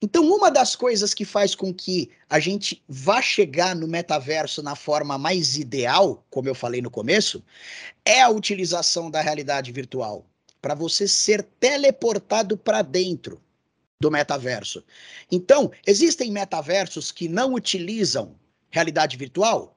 Então, 0.00 0.24
uma 0.24 0.50
das 0.50 0.74
coisas 0.74 1.14
que 1.14 1.24
faz 1.24 1.54
com 1.54 1.72
que 1.72 2.10
a 2.28 2.40
gente 2.40 2.82
vá 2.88 3.22
chegar 3.22 3.74
no 3.74 3.86
metaverso 3.86 4.62
na 4.62 4.74
forma 4.74 5.16
mais 5.16 5.56
ideal, 5.56 6.24
como 6.28 6.48
eu 6.48 6.54
falei 6.54 6.82
no 6.82 6.90
começo, 6.90 7.42
é 8.04 8.20
a 8.20 8.28
utilização 8.28 9.10
da 9.10 9.20
realidade 9.20 9.70
virtual 9.70 10.26
para 10.62 10.74
você 10.74 11.08
ser 11.08 11.42
teleportado 11.58 12.56
para 12.56 12.80
dentro 12.80 13.42
do 14.00 14.10
metaverso. 14.10 14.82
Então, 15.30 15.70
existem 15.86 16.30
metaversos 16.30 17.10
que 17.10 17.28
não 17.28 17.54
utilizam 17.54 18.36
realidade 18.70 19.16
virtual? 19.16 19.76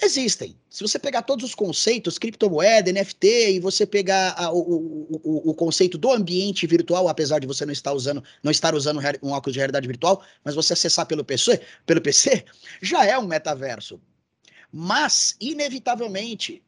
Existem. 0.00 0.56
Se 0.70 0.82
você 0.82 0.96
pegar 0.96 1.22
todos 1.22 1.44
os 1.44 1.56
conceitos, 1.56 2.18
criptomoeda, 2.18 2.92
NFT, 2.92 3.54
e 3.54 3.60
você 3.60 3.84
pegar 3.84 4.32
a, 4.38 4.52
o, 4.52 5.08
o, 5.10 5.50
o, 5.50 5.54
conceito 5.54 5.98
do 5.98 6.12
ambiente 6.12 6.68
virtual, 6.68 7.08
apesar 7.08 7.40
de 7.40 7.48
você 7.48 7.66
não 7.66 7.72
estar 7.72 7.92
usando, 7.92 8.22
não 8.40 8.52
estar 8.52 8.76
usando 8.76 9.00
um 9.20 9.30
óculos 9.32 9.54
de 9.54 9.58
realidade 9.58 9.88
virtual, 9.88 10.22
mas 10.44 10.54
você 10.54 10.72
acessar 10.72 11.04
pelo 11.04 11.24
PC, 11.24 11.60
pelo 11.84 12.00
PC, 12.00 12.44
já 12.80 13.04
é 13.04 13.18
um 13.18 13.26
metaverso. 13.26 14.00
Mas, 14.70 15.34
inevitavelmente, 15.40 16.62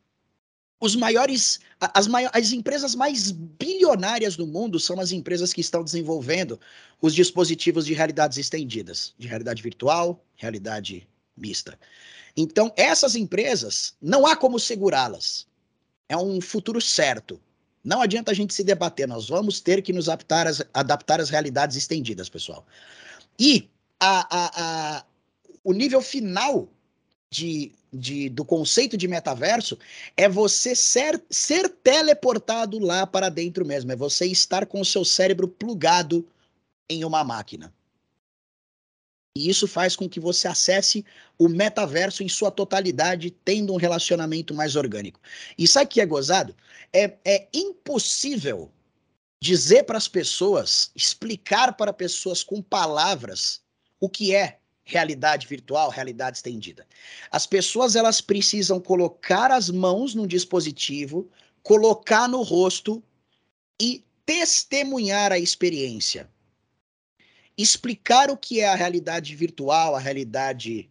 os 0.80 0.96
maiores, 0.96 1.60
as, 1.78 2.06
maiores, 2.06 2.36
as 2.36 2.52
empresas 2.52 2.94
mais 2.94 3.30
bilionárias 3.30 4.34
do 4.34 4.46
mundo 4.46 4.80
são 4.80 4.98
as 4.98 5.12
empresas 5.12 5.52
que 5.52 5.60
estão 5.60 5.84
desenvolvendo 5.84 6.58
os 7.02 7.14
dispositivos 7.14 7.84
de 7.84 7.92
realidades 7.92 8.38
estendidas, 8.38 9.14
de 9.18 9.28
realidade 9.28 9.62
virtual, 9.62 10.24
realidade 10.36 11.06
mista. 11.36 11.78
Então, 12.34 12.72
essas 12.76 13.14
empresas, 13.14 13.94
não 14.00 14.26
há 14.26 14.34
como 14.34 14.58
segurá-las. 14.58 15.46
É 16.08 16.16
um 16.16 16.40
futuro 16.40 16.80
certo. 16.80 17.38
Não 17.84 18.00
adianta 18.00 18.30
a 18.30 18.34
gente 18.34 18.54
se 18.54 18.64
debater, 18.64 19.06
nós 19.06 19.28
vamos 19.28 19.60
ter 19.60 19.82
que 19.82 19.92
nos 19.92 20.08
adaptar 20.08 20.46
às, 20.46 20.62
adaptar 20.72 21.20
às 21.20 21.28
realidades 21.28 21.76
estendidas, 21.76 22.28
pessoal. 22.28 22.66
E 23.38 23.68
a, 23.98 24.26
a, 24.30 24.50
a, 24.98 25.04
o 25.62 25.72
nível 25.72 26.00
final 26.00 26.68
de 27.32 27.72
de, 27.92 28.28
do 28.28 28.44
conceito 28.44 28.96
de 28.96 29.08
metaverso 29.08 29.78
é 30.16 30.28
você 30.28 30.74
ser, 30.74 31.22
ser 31.28 31.68
teleportado 31.68 32.78
lá 32.78 33.06
para 33.06 33.28
dentro 33.28 33.64
mesmo, 33.64 33.90
é 33.92 33.96
você 33.96 34.26
estar 34.26 34.66
com 34.66 34.80
o 34.80 34.84
seu 34.84 35.04
cérebro 35.04 35.48
plugado 35.48 36.26
em 36.88 37.04
uma 37.04 37.24
máquina. 37.24 37.72
E 39.36 39.48
isso 39.48 39.68
faz 39.68 39.94
com 39.94 40.08
que 40.08 40.18
você 40.18 40.48
acesse 40.48 41.04
o 41.38 41.48
metaverso 41.48 42.22
em 42.22 42.28
sua 42.28 42.50
totalidade, 42.50 43.30
tendo 43.30 43.72
um 43.72 43.76
relacionamento 43.76 44.52
mais 44.52 44.74
orgânico. 44.74 45.20
E 45.56 45.68
sabe 45.68 45.86
o 45.86 45.88
que 45.88 46.00
é 46.00 46.06
gozado? 46.06 46.54
É, 46.92 47.16
é 47.24 47.48
impossível 47.52 48.70
dizer 49.40 49.84
para 49.84 49.96
as 49.96 50.08
pessoas, 50.08 50.90
explicar 50.94 51.74
para 51.74 51.92
pessoas 51.92 52.42
com 52.42 52.60
palavras 52.60 53.62
o 54.00 54.08
que 54.08 54.34
é 54.34 54.59
realidade 54.84 55.46
virtual, 55.46 55.90
realidade 55.90 56.38
estendida? 56.38 56.86
As 57.30 57.46
pessoas 57.46 57.96
elas 57.96 58.20
precisam 58.20 58.80
colocar 58.80 59.50
as 59.50 59.70
mãos 59.70 60.14
num 60.14 60.26
dispositivo, 60.26 61.28
colocar 61.62 62.28
no 62.28 62.42
rosto 62.42 63.02
e 63.80 64.04
testemunhar 64.26 65.32
a 65.32 65.38
experiência. 65.38 66.28
Explicar 67.56 68.30
o 68.30 68.36
que 68.36 68.60
é 68.60 68.68
a 68.68 68.74
realidade 68.74 69.34
virtual, 69.34 69.94
a 69.94 69.98
realidade 69.98 70.88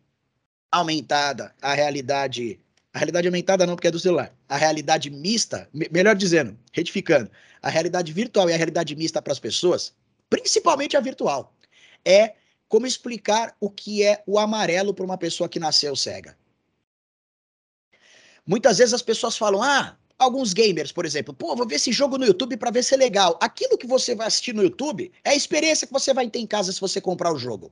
aumentada, 0.71 1.53
a 1.61 1.73
realidade. 1.73 2.59
A 2.93 2.99
realidade 2.99 3.27
aumentada 3.27 3.65
não, 3.65 3.75
porque 3.75 3.87
é 3.87 3.91
do 3.91 3.99
celular. 3.99 4.33
A 4.47 4.57
realidade 4.57 5.09
mista, 5.09 5.69
melhor 5.91 6.15
dizendo, 6.15 6.57
retificando, 6.73 7.29
a 7.61 7.69
realidade 7.69 8.11
virtual 8.11 8.49
e 8.49 8.53
a 8.53 8.57
realidade 8.57 8.95
mista 8.95 9.21
para 9.21 9.31
as 9.31 9.39
pessoas, 9.39 9.93
principalmente 10.29 10.97
a 10.97 10.99
virtual, 10.99 11.53
é 12.03 12.33
como 12.69 12.85
explicar 12.85 13.55
o 13.59 13.69
que 13.69 14.03
é 14.03 14.23
o 14.25 14.37
amarelo 14.37 14.93
para 14.93 15.03
uma 15.03 15.17
pessoa 15.17 15.49
que 15.49 15.59
nasceu 15.59 15.95
cega. 15.95 16.37
Muitas 18.45 18.77
vezes 18.77 18.93
as 18.93 19.01
pessoas 19.01 19.35
falam: 19.35 19.61
ah, 19.61 19.97
alguns 20.17 20.53
gamers, 20.53 20.91
por 20.91 21.05
exemplo, 21.05 21.33
pô, 21.33 21.55
vou 21.55 21.67
ver 21.67 21.75
esse 21.75 21.91
jogo 21.91 22.17
no 22.17 22.25
YouTube 22.25 22.55
para 22.57 22.71
ver 22.71 22.83
se 22.83 22.93
é 22.93 22.97
legal. 22.97 23.37
Aquilo 23.41 23.77
que 23.77 23.87
você 23.87 24.15
vai 24.15 24.27
assistir 24.27 24.53
no 24.53 24.63
YouTube 24.63 25.11
é 25.23 25.31
a 25.31 25.35
experiência 25.35 25.87
que 25.87 25.93
você 25.93 26.13
vai 26.13 26.29
ter 26.29 26.39
em 26.39 26.47
casa 26.47 26.71
se 26.71 26.79
você 26.79 27.01
comprar 27.01 27.33
o 27.33 27.39
jogo. 27.39 27.71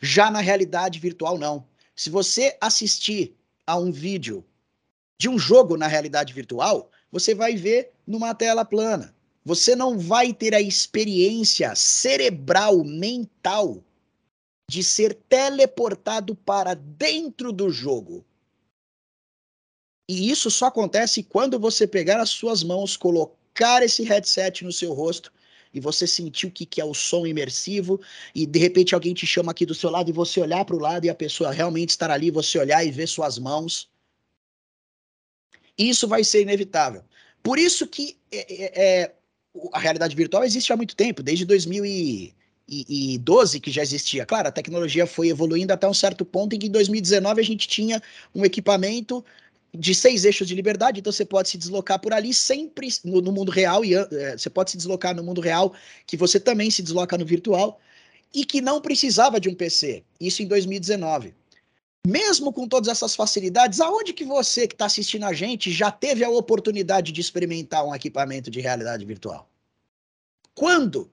Já 0.00 0.30
na 0.30 0.40
realidade 0.40 0.98
virtual, 0.98 1.36
não. 1.38 1.64
Se 1.94 2.08
você 2.08 2.56
assistir 2.60 3.36
a 3.66 3.76
um 3.76 3.92
vídeo 3.92 4.44
de 5.18 5.28
um 5.28 5.38
jogo 5.38 5.76
na 5.76 5.86
realidade 5.86 6.32
virtual, 6.32 6.90
você 7.10 7.34
vai 7.34 7.54
ver 7.54 7.92
numa 8.06 8.34
tela 8.34 8.64
plana. 8.64 9.14
Você 9.44 9.76
não 9.76 9.98
vai 9.98 10.32
ter 10.32 10.54
a 10.54 10.60
experiência 10.60 11.74
cerebral, 11.74 12.82
mental, 12.82 13.82
de 14.70 14.82
ser 14.82 15.14
teleportado 15.28 16.34
para 16.34 16.74
dentro 16.74 17.52
do 17.52 17.70
jogo. 17.70 18.24
E 20.08 20.30
isso 20.30 20.50
só 20.50 20.66
acontece 20.66 21.22
quando 21.22 21.58
você 21.58 21.86
pegar 21.86 22.20
as 22.20 22.30
suas 22.30 22.62
mãos, 22.62 22.96
colocar 22.96 23.82
esse 23.82 24.02
headset 24.02 24.64
no 24.64 24.72
seu 24.72 24.92
rosto 24.92 25.32
e 25.72 25.80
você 25.80 26.06
sentir 26.06 26.46
o 26.46 26.50
que, 26.50 26.66
que 26.66 26.80
é 26.80 26.84
o 26.84 26.92
som 26.92 27.26
imersivo, 27.26 27.98
e 28.34 28.44
de 28.44 28.58
repente 28.58 28.94
alguém 28.94 29.14
te 29.14 29.26
chama 29.26 29.52
aqui 29.52 29.64
do 29.64 29.74
seu 29.74 29.90
lado 29.90 30.10
e 30.10 30.12
você 30.12 30.38
olhar 30.38 30.64
para 30.64 30.76
o 30.76 30.78
lado 30.78 31.06
e 31.06 31.10
a 31.10 31.14
pessoa 31.14 31.50
realmente 31.50 31.90
estar 31.90 32.10
ali, 32.10 32.30
você 32.30 32.58
olhar 32.58 32.84
e 32.84 32.90
ver 32.90 33.06
suas 33.06 33.38
mãos. 33.38 33.90
Isso 35.78 36.06
vai 36.06 36.22
ser 36.24 36.42
inevitável. 36.42 37.02
Por 37.42 37.58
isso 37.58 37.86
que 37.86 38.18
é, 38.30 38.64
é, 38.64 39.00
é 39.02 39.14
a 39.72 39.78
realidade 39.78 40.14
virtual 40.14 40.44
existe 40.44 40.72
há 40.72 40.76
muito 40.76 40.94
tempo, 40.94 41.22
desde 41.22 41.46
2012 42.68 43.60
que 43.60 43.70
já 43.70 43.82
existia. 43.82 44.24
Claro, 44.24 44.48
a 44.48 44.52
tecnologia 44.52 45.06
foi 45.06 45.28
evoluindo 45.28 45.72
até 45.72 45.88
um 45.88 45.94
certo 45.94 46.24
ponto 46.24 46.54
em 46.54 46.58
que 46.58 46.66
em 46.66 46.70
2019 46.70 47.40
a 47.40 47.44
gente 47.44 47.68
tinha 47.68 48.02
um 48.34 48.44
equipamento 48.44 49.24
de 49.74 49.94
seis 49.94 50.24
eixos 50.24 50.46
de 50.46 50.54
liberdade, 50.54 51.00
então 51.00 51.12
você 51.12 51.24
pode 51.24 51.48
se 51.48 51.56
deslocar 51.56 51.98
por 51.98 52.12
ali 52.12 52.34
sempre 52.34 52.88
no, 53.04 53.22
no 53.22 53.32
mundo 53.32 53.50
real, 53.50 53.82
e 53.84 53.94
é, 53.94 54.36
você 54.36 54.50
pode 54.50 54.70
se 54.70 54.76
deslocar 54.76 55.14
no 55.14 55.24
mundo 55.24 55.40
real, 55.40 55.72
que 56.06 56.16
você 56.16 56.38
também 56.38 56.70
se 56.70 56.82
desloca 56.82 57.16
no 57.16 57.24
virtual, 57.24 57.80
e 58.34 58.44
que 58.44 58.60
não 58.60 58.80
precisava 58.80 59.40
de 59.40 59.48
um 59.48 59.54
PC. 59.54 60.04
Isso 60.20 60.42
em 60.42 60.46
2019. 60.46 61.34
Mesmo 62.06 62.52
com 62.52 62.66
todas 62.66 62.88
essas 62.88 63.14
facilidades, 63.14 63.80
aonde 63.80 64.12
que 64.12 64.24
você 64.24 64.66
que 64.66 64.74
está 64.74 64.86
assistindo 64.86 65.24
a 65.24 65.32
gente 65.32 65.70
já 65.70 65.90
teve 65.90 66.24
a 66.24 66.30
oportunidade 66.30 67.12
de 67.12 67.20
experimentar 67.20 67.86
um 67.86 67.94
equipamento 67.94 68.50
de 68.50 68.60
realidade 68.60 69.04
virtual? 69.04 69.48
Quando 70.54 71.10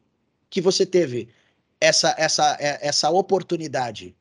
que 0.49 0.59
você 0.59 0.85
teve 0.85 1.29
essa, 1.79 2.15
essa, 2.17 2.57
é, 2.59 2.87
essa 2.87 3.09
oportunidade? 3.09 4.15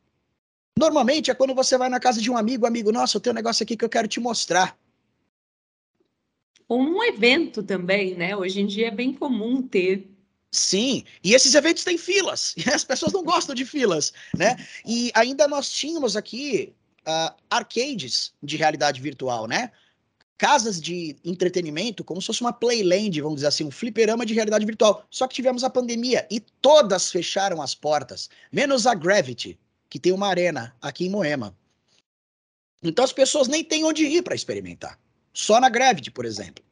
Normalmente 0.79 1.31
é 1.31 1.35
quando 1.35 1.55
você 1.55 1.77
vai 1.77 1.89
na 1.89 1.99
casa 1.99 2.21
de 2.21 2.31
um 2.31 2.37
amigo, 2.37 2.67
amigo, 2.67 2.93
nossa, 2.93 3.17
eu 3.17 3.21
tenho 3.21 3.35
um 3.35 3.37
negócio 3.37 3.65
aqui 3.65 3.77
que 3.77 3.85
eu 3.85 3.89
quero 3.89 4.07
te 4.07 4.21
mostrar. 4.21 4.79
Ou 6.69 6.83
num 6.83 7.03
evento 7.03 7.63
também, 7.63 8.15
né? 8.15 8.37
Hoje 8.37 8.61
em 8.61 8.67
dia 8.67 8.89
é 8.89 8.91
bem 8.91 9.13
comum 9.13 9.63
ter. 9.63 10.09
Sim, 10.53 11.05
e 11.23 11.35
esses 11.35 11.55
eventos 11.55 11.85
têm 11.85 11.99
filas, 11.99 12.55
e 12.57 12.71
as 12.71 12.85
pessoas 12.85 13.13
não 13.13 13.25
gostam 13.25 13.55
de 13.55 13.65
filas, 13.65 14.13
né? 14.37 14.57
E 14.87 15.11
ainda 15.15 15.49
nós 15.49 15.71
tínhamos 15.71 16.17
aqui 16.17 16.73
uh, 17.01 17.35
arcades 17.51 18.33
de 18.43 18.57
realidade 18.57 19.01
virtual, 19.01 19.47
né? 19.47 19.73
Casas 20.39 20.81
de 20.81 21.17
entretenimento, 21.25 22.05
como 22.05 22.23
se 22.23 22.29
fosse 22.29 22.43
uma 22.43 22.53
playland, 22.53 23.21
vamos 23.21 23.37
dizer 23.39 23.49
assim, 23.49 23.65
um 23.65 23.73
fliperama 23.73 24.25
de 24.25 24.35
realidade 24.35 24.65
virtual. 24.65 25.05
Só 25.11 25.27
que 25.27 25.35
tivemos 25.35 25.65
a 25.65 25.71
pandemia 25.71 26.29
e 26.31 26.39
todas 26.39 27.11
fecharam 27.11 27.61
as 27.61 27.75
portas, 27.75 28.31
menos 28.53 28.87
a 28.87 28.95
Gravity, 28.95 29.59
que 29.91 29.99
tem 29.99 30.13
uma 30.13 30.29
arena 30.29 30.75
aqui 30.81 31.07
em 31.07 31.11
Moema. 31.11 31.57
Então 32.81 33.05
as 33.05 33.13
pessoas 33.13 33.49
nem 33.49 33.65
têm 33.65 33.85
onde 33.85 34.05
ir 34.05 34.23
para 34.23 34.37
experimentar. 34.37 34.97
Só 35.35 35.61
na 35.61 35.69
Gravity, 35.69 36.13
por 36.13 36.25
exemplo. 36.25 36.65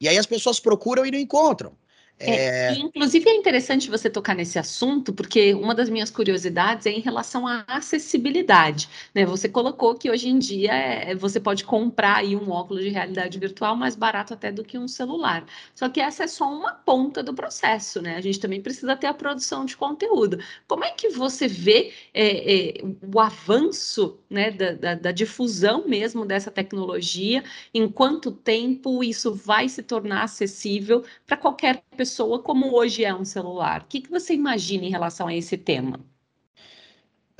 E 0.00 0.08
aí 0.08 0.16
as 0.16 0.26
pessoas 0.26 0.58
procuram 0.58 1.04
e 1.04 1.10
não 1.10 1.18
encontram. 1.18 1.76
É, 2.18 2.68
é... 2.68 2.78
Inclusive 2.78 3.28
é 3.28 3.34
interessante 3.34 3.90
você 3.90 4.08
tocar 4.08 4.34
nesse 4.34 4.58
assunto, 4.58 5.12
porque 5.12 5.52
uma 5.54 5.74
das 5.74 5.88
minhas 5.88 6.10
curiosidades 6.10 6.86
é 6.86 6.90
em 6.90 7.00
relação 7.00 7.46
à 7.46 7.64
acessibilidade. 7.66 8.88
Né? 9.14 9.26
Você 9.26 9.48
colocou 9.48 9.94
que 9.96 10.10
hoje 10.10 10.28
em 10.28 10.38
dia 10.38 10.72
é, 10.72 11.14
você 11.14 11.40
pode 11.40 11.64
comprar 11.64 12.16
aí 12.16 12.36
um 12.36 12.50
óculos 12.50 12.84
de 12.84 12.88
realidade 12.90 13.38
virtual 13.38 13.74
mais 13.76 13.96
barato 13.96 14.32
até 14.32 14.52
do 14.52 14.64
que 14.64 14.78
um 14.78 14.86
celular. 14.86 15.44
Só 15.74 15.88
que 15.88 16.00
essa 16.00 16.24
é 16.24 16.26
só 16.28 16.50
uma 16.50 16.72
ponta 16.72 17.22
do 17.22 17.34
processo, 17.34 18.00
né? 18.00 18.16
A 18.16 18.20
gente 18.20 18.38
também 18.38 18.62
precisa 18.62 18.96
ter 18.96 19.08
a 19.08 19.14
produção 19.14 19.64
de 19.64 19.76
conteúdo. 19.76 20.38
Como 20.68 20.84
é 20.84 20.92
que 20.92 21.08
você 21.08 21.48
vê 21.48 21.92
é, 22.12 22.78
é 22.78 22.84
o 23.12 23.20
avanço 23.20 24.20
né, 24.30 24.50
da, 24.50 24.72
da, 24.72 24.94
da 24.94 25.12
difusão 25.12 25.86
mesmo 25.88 26.24
dessa 26.24 26.50
tecnologia? 26.50 27.42
Em 27.72 27.88
quanto 27.88 28.30
tempo 28.30 29.02
isso 29.02 29.34
vai 29.34 29.68
se 29.68 29.82
tornar 29.82 30.22
acessível 30.22 31.04
para 31.26 31.36
qualquer 31.36 31.82
pessoa? 31.96 32.03
Pessoa 32.04 32.38
como 32.38 32.76
hoje 32.76 33.02
é 33.02 33.14
um 33.14 33.24
celular. 33.24 33.80
O 33.80 33.86
que, 33.86 34.02
que 34.02 34.10
você 34.10 34.34
imagina 34.34 34.84
em 34.84 34.90
relação 34.90 35.26
a 35.26 35.34
esse 35.34 35.56
tema? 35.56 35.98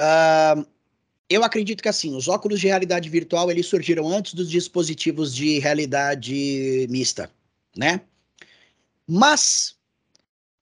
Uh, 0.00 0.66
eu 1.28 1.44
acredito 1.44 1.82
que 1.82 1.88
assim, 1.88 2.16
os 2.16 2.28
óculos 2.28 2.60
de 2.60 2.66
realidade 2.66 3.10
virtual 3.10 3.50
eles 3.50 3.66
surgiram 3.66 4.08
antes 4.08 4.32
dos 4.32 4.50
dispositivos 4.50 5.34
de 5.34 5.58
realidade 5.58 6.86
mista, 6.88 7.30
né? 7.76 8.00
Mas 9.06 9.76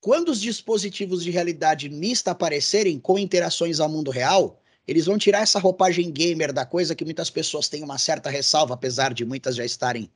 quando 0.01 0.27
os 0.27 0.41
dispositivos 0.41 1.23
de 1.23 1.31
realidade 1.31 1.87
mista 1.87 2.31
aparecerem 2.31 2.99
com 2.99 3.17
interações 3.17 3.79
ao 3.79 3.87
mundo 3.87 4.11
real, 4.11 4.61
eles 4.85 5.05
vão 5.05 5.17
tirar 5.17 5.43
essa 5.43 5.59
roupagem 5.59 6.11
gamer 6.11 6.51
da 6.51 6.65
coisa 6.65 6.93
que 6.93 7.05
muitas 7.05 7.29
pessoas 7.29 7.69
têm 7.69 7.83
uma 7.83 7.97
certa 7.97 8.29
ressalva, 8.29 8.73
apesar 8.73 9.13
de 9.13 9.23
muitas 9.23 9.55
já 9.55 9.63
estarem 9.63 10.11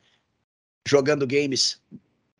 jogando 0.86 1.26
games 1.26 1.80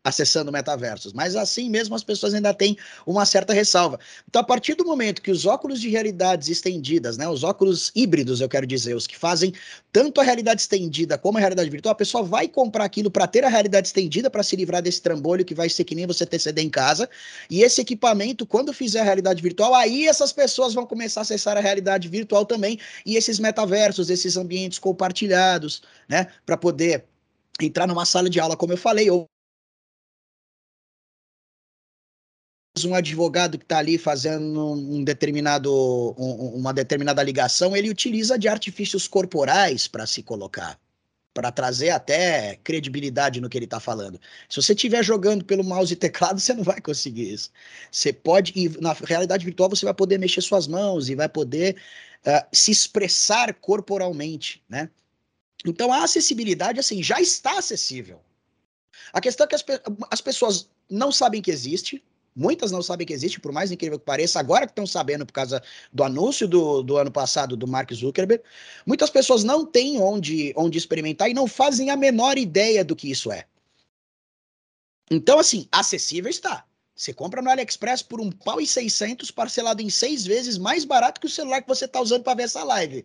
acessando 0.04 0.52
metaversos. 0.52 1.12
Mas 1.12 1.36
assim 1.36 1.68
mesmo 1.68 1.94
as 1.94 2.04
pessoas 2.04 2.34
ainda 2.34 2.54
têm 2.54 2.76
uma 3.06 3.26
certa 3.26 3.52
ressalva. 3.52 3.98
Então, 4.28 4.40
a 4.40 4.44
partir 4.44 4.74
do 4.74 4.84
momento 4.84 5.20
que 5.20 5.30
os 5.30 5.44
óculos 5.44 5.80
de 5.80 5.88
realidades 5.88 6.48
estendidas, 6.48 7.16
né, 7.16 7.28
os 7.28 7.44
óculos 7.44 7.90
híbridos, 7.94 8.40
eu 8.40 8.48
quero 8.48 8.66
dizer, 8.66 8.94
os 8.94 9.06
que 9.06 9.16
fazem 9.16 9.52
tanto 9.92 10.20
a 10.20 10.24
realidade 10.24 10.60
estendida 10.60 11.18
como 11.18 11.38
a 11.38 11.40
realidade 11.40 11.68
virtual, 11.68 11.92
a 11.92 11.96
pessoa 11.96 12.22
vai 12.22 12.48
comprar 12.48 12.84
aquilo 12.84 13.10
para 13.10 13.26
ter 13.26 13.44
a 13.44 13.48
realidade 13.48 13.88
estendida, 13.88 14.30
para 14.30 14.42
se 14.42 14.56
livrar 14.56 14.82
desse 14.82 15.02
trambolho 15.02 15.44
que 15.44 15.54
vai 15.54 15.68
ser 15.68 15.84
que 15.84 15.94
nem 15.94 16.06
você 16.06 16.24
ter 16.24 16.38
CD 16.38 16.62
em 16.62 16.70
casa. 16.70 17.08
E 17.50 17.62
esse 17.62 17.80
equipamento, 17.80 18.46
quando 18.46 18.72
fizer 18.72 19.00
a 19.00 19.04
realidade 19.04 19.42
virtual, 19.42 19.74
aí 19.74 20.06
essas 20.06 20.32
pessoas 20.32 20.74
vão 20.74 20.86
começar 20.86 21.20
a 21.20 21.22
acessar 21.22 21.56
a 21.56 21.60
realidade 21.60 22.08
virtual 22.08 22.46
também 22.46 22.78
e 23.04 23.16
esses 23.16 23.38
metaversos, 23.38 24.10
esses 24.10 24.36
ambientes 24.36 24.78
compartilhados, 24.78 25.82
né, 26.08 26.28
para 26.46 26.56
poder 26.56 27.04
entrar 27.60 27.86
numa 27.86 28.04
sala 28.04 28.30
de 28.30 28.38
aula, 28.38 28.56
como 28.56 28.72
eu 28.72 28.76
falei, 28.76 29.10
ou 29.10 29.26
um 32.84 32.94
advogado 32.94 33.58
que 33.58 33.64
está 33.64 33.78
ali 33.78 33.98
fazendo 33.98 34.72
um 34.72 35.02
determinado, 35.04 35.72
um, 36.18 36.54
uma 36.56 36.72
determinada 36.72 37.22
ligação, 37.22 37.76
ele 37.76 37.90
utiliza 37.90 38.38
de 38.38 38.48
artifícios 38.48 39.06
corporais 39.08 39.88
para 39.88 40.06
se 40.06 40.22
colocar, 40.22 40.78
para 41.32 41.52
trazer 41.52 41.90
até 41.90 42.56
credibilidade 42.56 43.40
no 43.40 43.48
que 43.48 43.58
ele 43.58 43.64
está 43.64 43.80
falando. 43.80 44.20
Se 44.48 44.60
você 44.60 44.72
estiver 44.72 45.02
jogando 45.02 45.44
pelo 45.44 45.64
mouse 45.64 45.92
e 45.92 45.96
teclado, 45.96 46.38
você 46.40 46.54
não 46.54 46.64
vai 46.64 46.80
conseguir 46.80 47.32
isso. 47.32 47.50
Você 47.90 48.12
pode, 48.12 48.52
e 48.56 48.68
na 48.80 48.92
realidade 48.92 49.44
virtual, 49.44 49.70
você 49.70 49.84
vai 49.84 49.94
poder 49.94 50.18
mexer 50.18 50.40
suas 50.40 50.66
mãos 50.66 51.08
e 51.08 51.14
vai 51.14 51.28
poder 51.28 51.76
uh, 52.26 52.46
se 52.52 52.70
expressar 52.70 53.54
corporalmente, 53.54 54.62
né? 54.68 54.90
Então 55.66 55.92
a 55.92 56.04
acessibilidade, 56.04 56.78
assim, 56.78 57.02
já 57.02 57.20
está 57.20 57.58
acessível. 57.58 58.20
A 59.12 59.20
questão 59.20 59.44
é 59.44 59.48
que 59.48 59.54
as, 59.54 59.64
as 60.10 60.20
pessoas 60.20 60.68
não 60.90 61.12
sabem 61.12 61.42
que 61.42 61.50
existe, 61.50 62.02
Muitas 62.38 62.70
não 62.70 62.80
sabem 62.80 63.04
que 63.04 63.12
existe, 63.12 63.40
por 63.40 63.50
mais 63.50 63.72
incrível 63.72 63.98
que 63.98 64.04
pareça, 64.04 64.38
agora 64.38 64.64
que 64.64 64.70
estão 64.70 64.86
sabendo 64.86 65.26
por 65.26 65.32
causa 65.32 65.60
do 65.92 66.04
anúncio 66.04 66.46
do, 66.46 66.84
do 66.84 66.96
ano 66.96 67.10
passado 67.10 67.56
do 67.56 67.66
Mark 67.66 67.92
Zuckerberg. 67.92 68.44
Muitas 68.86 69.10
pessoas 69.10 69.42
não 69.42 69.66
têm 69.66 70.00
onde, 70.00 70.54
onde 70.56 70.78
experimentar 70.78 71.28
e 71.28 71.34
não 71.34 71.48
fazem 71.48 71.90
a 71.90 71.96
menor 71.96 72.38
ideia 72.38 72.84
do 72.84 72.94
que 72.94 73.10
isso 73.10 73.32
é. 73.32 73.44
Então, 75.10 75.40
assim, 75.40 75.66
acessível 75.72 76.30
está. 76.30 76.64
Você 76.94 77.12
compra 77.12 77.42
no 77.42 77.50
AliExpress 77.50 78.02
por 78.04 78.20
um 78.20 78.30
pau 78.30 78.60
e 78.60 78.66
600, 78.68 79.32
parcelado 79.32 79.82
em 79.82 79.90
seis 79.90 80.24
vezes, 80.24 80.58
mais 80.58 80.84
barato 80.84 81.20
que 81.20 81.26
o 81.26 81.30
celular 81.30 81.60
que 81.60 81.68
você 81.68 81.86
está 81.86 82.00
usando 82.00 82.22
para 82.22 82.34
ver 82.34 82.44
essa 82.44 82.62
live. 82.62 83.04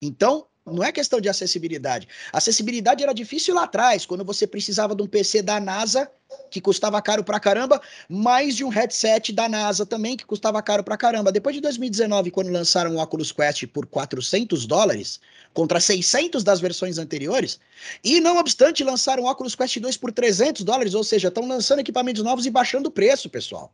Então, 0.00 0.46
não 0.64 0.82
é 0.82 0.90
questão 0.90 1.20
de 1.20 1.28
acessibilidade. 1.28 2.08
Acessibilidade 2.32 3.02
era 3.02 3.12
difícil 3.12 3.54
lá 3.54 3.64
atrás, 3.64 4.06
quando 4.06 4.24
você 4.24 4.46
precisava 4.46 4.94
de 4.94 5.02
um 5.02 5.06
PC 5.06 5.42
da 5.42 5.60
NASA, 5.60 6.10
que 6.50 6.60
custava 6.60 7.00
caro 7.00 7.22
pra 7.22 7.38
caramba, 7.38 7.80
mais 8.08 8.56
de 8.56 8.64
um 8.64 8.68
headset 8.68 9.32
da 9.32 9.48
NASA 9.48 9.86
também, 9.86 10.16
que 10.16 10.24
custava 10.24 10.60
caro 10.62 10.82
pra 10.82 10.96
caramba. 10.96 11.30
Depois 11.30 11.54
de 11.54 11.60
2019, 11.60 12.30
quando 12.30 12.50
lançaram 12.50 12.96
o 12.96 13.00
Oculus 13.00 13.32
Quest 13.32 13.66
por 13.66 13.86
400 13.86 14.66
dólares, 14.66 15.20
contra 15.54 15.80
600 15.80 16.42
das 16.42 16.60
versões 16.60 16.98
anteriores, 16.98 17.60
e 18.02 18.20
não 18.20 18.36
obstante, 18.38 18.84
lançaram 18.84 19.22
o 19.22 19.30
Oculus 19.30 19.54
Quest 19.54 19.78
2 19.78 19.96
por 19.96 20.12
300 20.12 20.62
dólares, 20.64 20.94
ou 20.94 21.04
seja, 21.04 21.28
estão 21.28 21.46
lançando 21.46 21.80
equipamentos 21.80 22.22
novos 22.22 22.46
e 22.46 22.50
baixando 22.50 22.88
o 22.88 22.92
preço, 22.92 23.30
pessoal. 23.30 23.72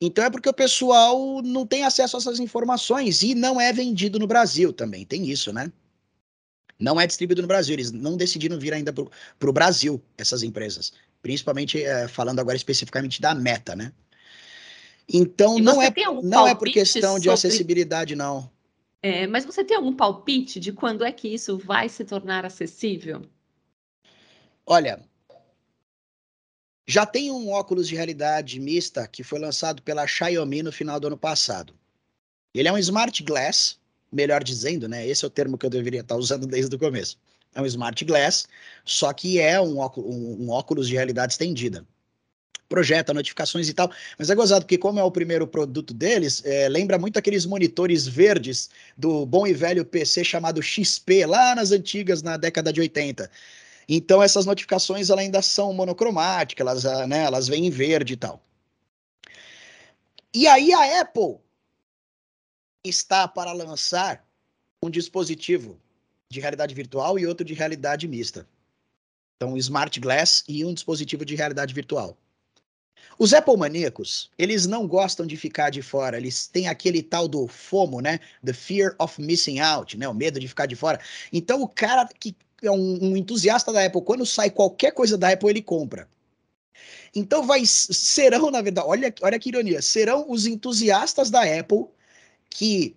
Então 0.00 0.24
é 0.24 0.30
porque 0.30 0.48
o 0.48 0.54
pessoal 0.54 1.40
não 1.42 1.66
tem 1.66 1.84
acesso 1.84 2.16
a 2.16 2.20
essas 2.20 2.38
informações 2.38 3.22
e 3.22 3.34
não 3.34 3.58
é 3.58 3.72
vendido 3.72 4.18
no 4.18 4.26
Brasil 4.26 4.70
também. 4.72 5.06
Tem 5.06 5.30
isso, 5.30 5.52
né? 5.52 5.72
Não 6.78 7.00
é 7.00 7.06
distribuído 7.06 7.42
no 7.42 7.48
Brasil. 7.48 7.74
Eles 7.74 7.90
não 7.90 8.16
decidiram 8.16 8.58
vir 8.58 8.74
ainda 8.74 8.92
para 8.92 9.50
o 9.50 9.52
Brasil, 9.52 10.02
essas 10.16 10.42
empresas. 10.42 10.92
Principalmente 11.22 11.82
é, 11.82 12.06
falando 12.06 12.40
agora 12.40 12.56
especificamente 12.56 13.20
da 13.20 13.34
Meta, 13.34 13.74
né? 13.74 13.92
Então 15.08 15.58
não 15.58 15.80
é, 15.80 15.92
não 16.22 16.46
é 16.46 16.54
por 16.54 16.68
questão 16.68 17.12
sobre... 17.12 17.22
de 17.22 17.30
acessibilidade, 17.30 18.16
não. 18.16 18.50
É, 19.02 19.26
mas 19.26 19.44
você 19.44 19.62
tem 19.62 19.76
algum 19.76 19.94
palpite 19.94 20.58
de 20.58 20.72
quando 20.72 21.04
é 21.04 21.12
que 21.12 21.28
isso 21.28 21.56
vai 21.56 21.88
se 21.88 22.04
tornar 22.04 22.44
acessível? 22.44 23.22
Olha, 24.66 25.00
já 26.88 27.06
tem 27.06 27.30
um 27.30 27.50
óculos 27.50 27.88
de 27.88 27.94
realidade 27.94 28.58
mista 28.58 29.06
que 29.06 29.22
foi 29.22 29.38
lançado 29.38 29.80
pela 29.82 30.06
Xiaomi 30.06 30.62
no 30.62 30.72
final 30.72 30.98
do 30.98 31.06
ano 31.06 31.16
passado. 31.16 31.72
Ele 32.52 32.68
é 32.68 32.72
um 32.72 32.78
smart 32.78 33.22
glass, 33.22 33.78
melhor 34.12 34.42
dizendo, 34.42 34.88
né? 34.88 35.06
Esse 35.06 35.24
é 35.24 35.28
o 35.28 35.30
termo 35.30 35.58
que 35.58 35.66
eu 35.66 35.70
deveria 35.70 36.00
estar 36.00 36.16
usando 36.16 36.46
desde 36.46 36.74
o 36.74 36.78
começo. 36.78 37.18
É 37.54 37.60
um 37.60 37.66
smart 37.66 38.04
glass, 38.04 38.46
só 38.84 39.12
que 39.12 39.40
é 39.40 39.60
um 39.60 39.78
óculos, 39.78 40.14
um 40.14 40.50
óculos 40.50 40.88
de 40.88 40.94
realidade 40.94 41.32
estendida. 41.32 41.84
Projeta 42.68 43.14
notificações 43.14 43.68
e 43.68 43.74
tal, 43.74 43.90
mas 44.18 44.28
é 44.28 44.34
gozado 44.34 44.64
porque, 44.64 44.76
como 44.76 44.98
é 44.98 45.04
o 45.04 45.10
primeiro 45.10 45.46
produto 45.46 45.94
deles, 45.94 46.42
é, 46.44 46.68
lembra 46.68 46.98
muito 46.98 47.16
aqueles 47.16 47.46
monitores 47.46 48.06
verdes 48.06 48.68
do 48.96 49.24
bom 49.24 49.46
e 49.46 49.52
velho 49.52 49.84
PC 49.84 50.24
chamado 50.24 50.60
XP, 50.60 51.26
lá 51.26 51.54
nas 51.54 51.70
antigas, 51.70 52.22
na 52.22 52.36
década 52.36 52.72
de 52.72 52.80
80 52.80 53.30
então 53.88 54.22
essas 54.22 54.46
notificações 54.46 55.10
ainda 55.10 55.40
são 55.40 55.72
monocromáticas, 55.72 56.66
elas, 56.66 56.86
ah, 56.86 57.06
né, 57.06 57.22
elas 57.24 57.46
vêm 57.48 57.66
em 57.66 57.70
verde 57.70 58.14
e 58.14 58.16
tal. 58.16 58.42
E 60.34 60.46
aí 60.46 60.72
a 60.72 61.00
Apple 61.00 61.38
está 62.88 63.26
para 63.26 63.52
lançar 63.52 64.24
um 64.82 64.90
dispositivo 64.90 65.78
de 66.28 66.40
realidade 66.40 66.74
virtual 66.74 67.18
e 67.18 67.26
outro 67.26 67.44
de 67.44 67.54
realidade 67.54 68.08
mista. 68.08 68.46
Então, 69.36 69.52
um 69.52 69.56
Smart 69.56 69.98
Glass 70.00 70.44
e 70.48 70.64
um 70.64 70.72
dispositivo 70.72 71.24
de 71.24 71.34
realidade 71.34 71.74
virtual. 71.74 72.16
Os 73.18 73.32
Apple 73.32 73.56
maníacos, 73.56 74.30
eles 74.36 74.66
não 74.66 74.86
gostam 74.86 75.26
de 75.26 75.36
ficar 75.36 75.70
de 75.70 75.80
fora, 75.82 76.16
eles 76.16 76.46
têm 76.46 76.68
aquele 76.68 77.02
tal 77.02 77.26
do 77.26 77.46
FOMO, 77.46 78.00
né? 78.00 78.20
The 78.44 78.52
Fear 78.52 78.94
of 78.98 79.20
Missing 79.20 79.60
Out, 79.60 79.96
né? 79.96 80.08
O 80.08 80.14
medo 80.14 80.38
de 80.38 80.48
ficar 80.48 80.66
de 80.66 80.76
fora. 80.76 81.00
Então, 81.32 81.62
o 81.62 81.68
cara 81.68 82.06
que 82.18 82.36
é 82.62 82.70
um, 82.70 83.04
um 83.04 83.16
entusiasta 83.16 83.72
da 83.72 83.84
Apple, 83.84 84.02
quando 84.02 84.26
sai 84.26 84.50
qualquer 84.50 84.92
coisa 84.92 85.16
da 85.16 85.30
Apple, 85.30 85.48
ele 85.48 85.62
compra. 85.62 86.08
Então 87.14 87.46
vai 87.46 87.62
serão, 87.64 88.50
na 88.50 88.60
verdade, 88.60 88.86
olha, 88.86 89.14
olha 89.22 89.38
que 89.38 89.48
ironia, 89.48 89.80
serão 89.80 90.26
os 90.28 90.46
entusiastas 90.46 91.30
da 91.30 91.42
Apple 91.42 91.86
que 92.56 92.96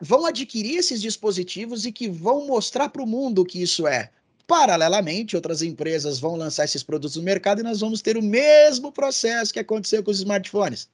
vão 0.00 0.24
adquirir 0.24 0.76
esses 0.76 1.00
dispositivos 1.00 1.84
e 1.84 1.92
que 1.92 2.08
vão 2.08 2.46
mostrar 2.46 2.88
para 2.88 3.02
o 3.02 3.06
mundo 3.06 3.44
que 3.44 3.60
isso 3.60 3.86
é. 3.86 4.10
Paralelamente, 4.46 5.34
outras 5.34 5.62
empresas 5.62 6.20
vão 6.20 6.36
lançar 6.36 6.64
esses 6.64 6.82
produtos 6.82 7.16
no 7.16 7.22
mercado 7.22 7.60
e 7.60 7.64
nós 7.64 7.80
vamos 7.80 8.02
ter 8.02 8.16
o 8.16 8.22
mesmo 8.22 8.92
processo 8.92 9.52
que 9.52 9.58
aconteceu 9.58 10.02
com 10.04 10.10
os 10.10 10.18
smartphones. 10.18 10.88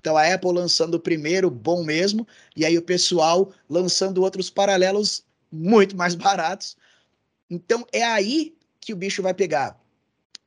Então 0.00 0.16
a 0.16 0.32
Apple 0.32 0.52
lançando 0.52 0.94
o 0.94 1.00
primeiro, 1.00 1.50
bom 1.50 1.84
mesmo, 1.84 2.26
e 2.56 2.64
aí 2.64 2.78
o 2.78 2.82
pessoal 2.82 3.52
lançando 3.68 4.22
outros 4.22 4.48
paralelos 4.48 5.24
muito 5.50 5.96
mais 5.96 6.14
baratos 6.14 6.76
então 7.52 7.86
é 7.92 8.02
aí 8.02 8.56
que 8.80 8.94
o 8.94 8.96
bicho 8.96 9.22
vai 9.22 9.34
pegar. 9.34 9.78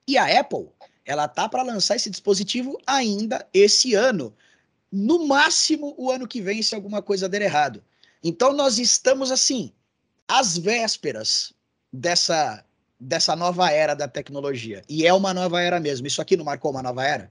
E 0.08 0.18
a 0.18 0.40
Apple, 0.40 0.70
ela 1.06 1.28
tá 1.28 1.48
para 1.48 1.62
lançar 1.62 1.96
esse 1.96 2.10
dispositivo 2.10 2.82
ainda 2.88 3.48
esse 3.54 3.94
ano. 3.94 4.36
No 4.98 5.28
máximo 5.28 5.94
o 5.98 6.10
ano 6.10 6.26
que 6.26 6.40
vem, 6.40 6.62
se 6.62 6.74
alguma 6.74 7.02
coisa 7.02 7.28
der 7.28 7.42
errado. 7.42 7.84
Então 8.24 8.54
nós 8.54 8.80
estamos 8.80 9.30
assim, 9.30 9.74
às 10.26 10.58
vésperas 10.58 11.54
dessa 11.92 12.64
dessa 12.98 13.36
nova 13.36 13.70
era 13.70 13.94
da 13.94 14.08
tecnologia. 14.08 14.82
E 14.88 15.06
é 15.06 15.14
uma 15.14 15.34
nova 15.34 15.62
era 15.62 15.82
mesmo. 15.82 16.08
Isso 16.08 16.22
aqui 16.22 16.38
não 16.38 16.46
marcou 16.46 16.72
uma 16.72 16.82
nova 16.82 17.04
era? 17.04 17.30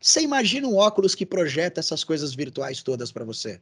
Você 0.00 0.20
imagina 0.20 0.66
um 0.66 0.76
óculos 0.76 1.14
que 1.14 1.24
projeta 1.24 1.78
essas 1.78 2.02
coisas 2.02 2.34
virtuais 2.34 2.82
todas 2.82 3.12
para 3.12 3.24
você? 3.24 3.60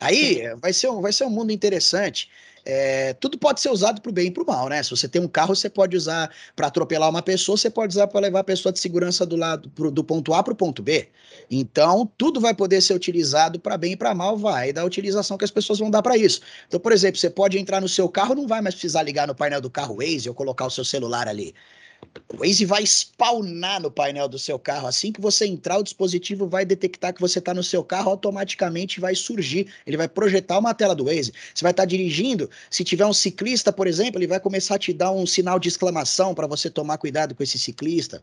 Aí 0.00 0.42
vai 0.60 0.72
ser, 0.72 0.88
um, 0.88 1.00
vai 1.00 1.12
ser 1.12 1.24
um 1.24 1.30
mundo 1.30 1.52
interessante. 1.52 2.28
É, 2.64 3.12
tudo 3.14 3.36
pode 3.38 3.60
ser 3.60 3.70
usado 3.70 4.00
para 4.00 4.10
o 4.10 4.12
bem 4.12 4.28
e 4.28 4.30
para 4.30 4.42
o 4.42 4.46
mal, 4.46 4.68
né? 4.68 4.80
Se 4.82 4.90
você 4.90 5.08
tem 5.08 5.20
um 5.20 5.26
carro, 5.28 5.54
você 5.54 5.68
pode 5.68 5.96
usar 5.96 6.32
para 6.54 6.68
atropelar 6.68 7.10
uma 7.10 7.22
pessoa, 7.22 7.56
você 7.56 7.68
pode 7.68 7.92
usar 7.92 8.06
para 8.06 8.20
levar 8.20 8.40
a 8.40 8.44
pessoa 8.44 8.72
de 8.72 8.78
segurança 8.78 9.26
do 9.26 9.34
lado 9.36 9.68
pro, 9.70 9.90
do 9.90 10.04
ponto 10.04 10.32
A 10.32 10.42
para 10.42 10.52
o 10.52 10.56
ponto 10.56 10.80
B. 10.82 11.08
Então, 11.50 12.10
tudo 12.16 12.40
vai 12.40 12.54
poder 12.54 12.80
ser 12.80 12.94
utilizado 12.94 13.58
para 13.58 13.76
bem 13.76 13.92
e 13.92 13.96
para 13.96 14.14
mal, 14.14 14.36
vai 14.36 14.72
da 14.72 14.84
utilização 14.84 15.36
que 15.36 15.44
as 15.44 15.50
pessoas 15.50 15.80
vão 15.80 15.90
dar 15.90 16.02
para 16.02 16.16
isso. 16.16 16.40
Então, 16.68 16.78
por 16.78 16.92
exemplo, 16.92 17.18
você 17.18 17.30
pode 17.30 17.58
entrar 17.58 17.80
no 17.80 17.88
seu 17.88 18.08
carro, 18.08 18.34
não 18.34 18.46
vai 18.46 18.60
mais 18.60 18.74
precisar 18.76 19.02
ligar 19.02 19.26
no 19.26 19.34
painel 19.34 19.60
do 19.60 19.70
carro 19.70 19.96
Waze 19.96 20.28
ou 20.28 20.34
colocar 20.34 20.66
o 20.66 20.70
seu 20.70 20.84
celular 20.84 21.26
ali. 21.28 21.54
O 22.28 22.38
Waze 22.38 22.64
vai 22.64 22.82
spawnar 22.82 23.80
no 23.80 23.90
painel 23.90 24.28
do 24.28 24.38
seu 24.38 24.58
carro. 24.58 24.86
Assim 24.86 25.12
que 25.12 25.20
você 25.20 25.46
entrar, 25.46 25.78
o 25.78 25.82
dispositivo 25.82 26.46
vai 26.46 26.64
detectar 26.64 27.14
que 27.14 27.20
você 27.20 27.38
está 27.38 27.54
no 27.54 27.62
seu 27.62 27.84
carro, 27.84 28.10
automaticamente 28.10 29.00
vai 29.00 29.14
surgir. 29.14 29.72
Ele 29.86 29.96
vai 29.96 30.08
projetar 30.08 30.58
uma 30.58 30.74
tela 30.74 30.94
do 30.94 31.04
Waze. 31.04 31.32
Você 31.54 31.62
vai 31.62 31.72
estar 31.72 31.82
tá 31.82 31.86
dirigindo. 31.86 32.50
Se 32.70 32.84
tiver 32.84 33.06
um 33.06 33.12
ciclista, 33.12 33.72
por 33.72 33.86
exemplo, 33.86 34.18
ele 34.18 34.26
vai 34.26 34.40
começar 34.40 34.74
a 34.76 34.78
te 34.78 34.92
dar 34.92 35.12
um 35.12 35.26
sinal 35.26 35.58
de 35.58 35.68
exclamação 35.68 36.34
para 36.34 36.46
você 36.46 36.70
tomar 36.70 36.98
cuidado 36.98 37.34
com 37.34 37.42
esse 37.42 37.58
ciclista. 37.58 38.22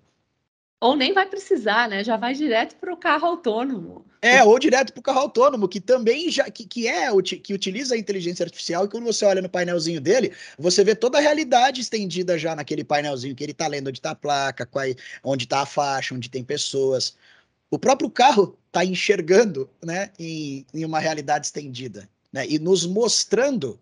Ou 0.82 0.96
nem 0.96 1.14
vai 1.14 1.26
precisar, 1.26 1.90
né? 1.90 2.04
Já 2.04 2.16
vai 2.16 2.34
direto 2.34 2.76
para 2.78 2.94
o 2.94 2.98
carro 2.98 3.28
autônomo. 3.28 4.06
É, 4.22 4.44
ou 4.44 4.58
direto 4.60 4.94
para 4.94 5.00
o 5.00 5.04
carro 5.04 5.20
autônomo, 5.20 5.68
que 5.68 5.80
também 5.80 6.30
já 6.30 6.50
que, 6.50 6.66
que 6.66 6.88
é 6.88 7.10
que 7.22 7.54
utiliza 7.54 7.96
a 7.96 7.98
inteligência 7.98 8.44
artificial, 8.44 8.86
e 8.86 8.90
quando 8.90 9.06
você 9.06 9.26
olha 9.26 9.42
no 9.42 9.50
painelzinho 9.50 10.02
dele, 10.02 10.34
você 10.58 10.84
vê 10.84 10.94
toda 10.94 11.18
a 11.18 11.22
realidade 11.22 11.82
estendida 11.82 12.38
já 12.38 12.56
naquele 12.56 12.84
painelzinho 12.84 13.36
que 13.36 13.44
ele 13.44 13.54
está 13.54 13.68
lendo 13.68 13.88
onde 13.88 14.00
está 14.00 14.12
a 14.12 14.16
placa, 14.16 14.66
qual, 14.66 14.86
onde 15.24 15.46
está 15.46 15.62
a 15.62 15.66
faixa, 15.66 16.16
onde 16.16 16.30
tem 16.30 16.44
pessoas. 16.44 17.16
O 17.72 17.80
próprio 17.80 18.10
carro 18.10 18.58
está 18.68 18.84
enxergando 18.84 19.70
né, 19.84 20.12
em, 20.20 20.66
em 20.74 20.86
uma 20.86 21.00
realidade 21.00 21.48
estendida. 21.48 22.10
Né, 22.32 22.46
e 22.48 22.60
nos 22.60 22.86
mostrando 22.86 23.80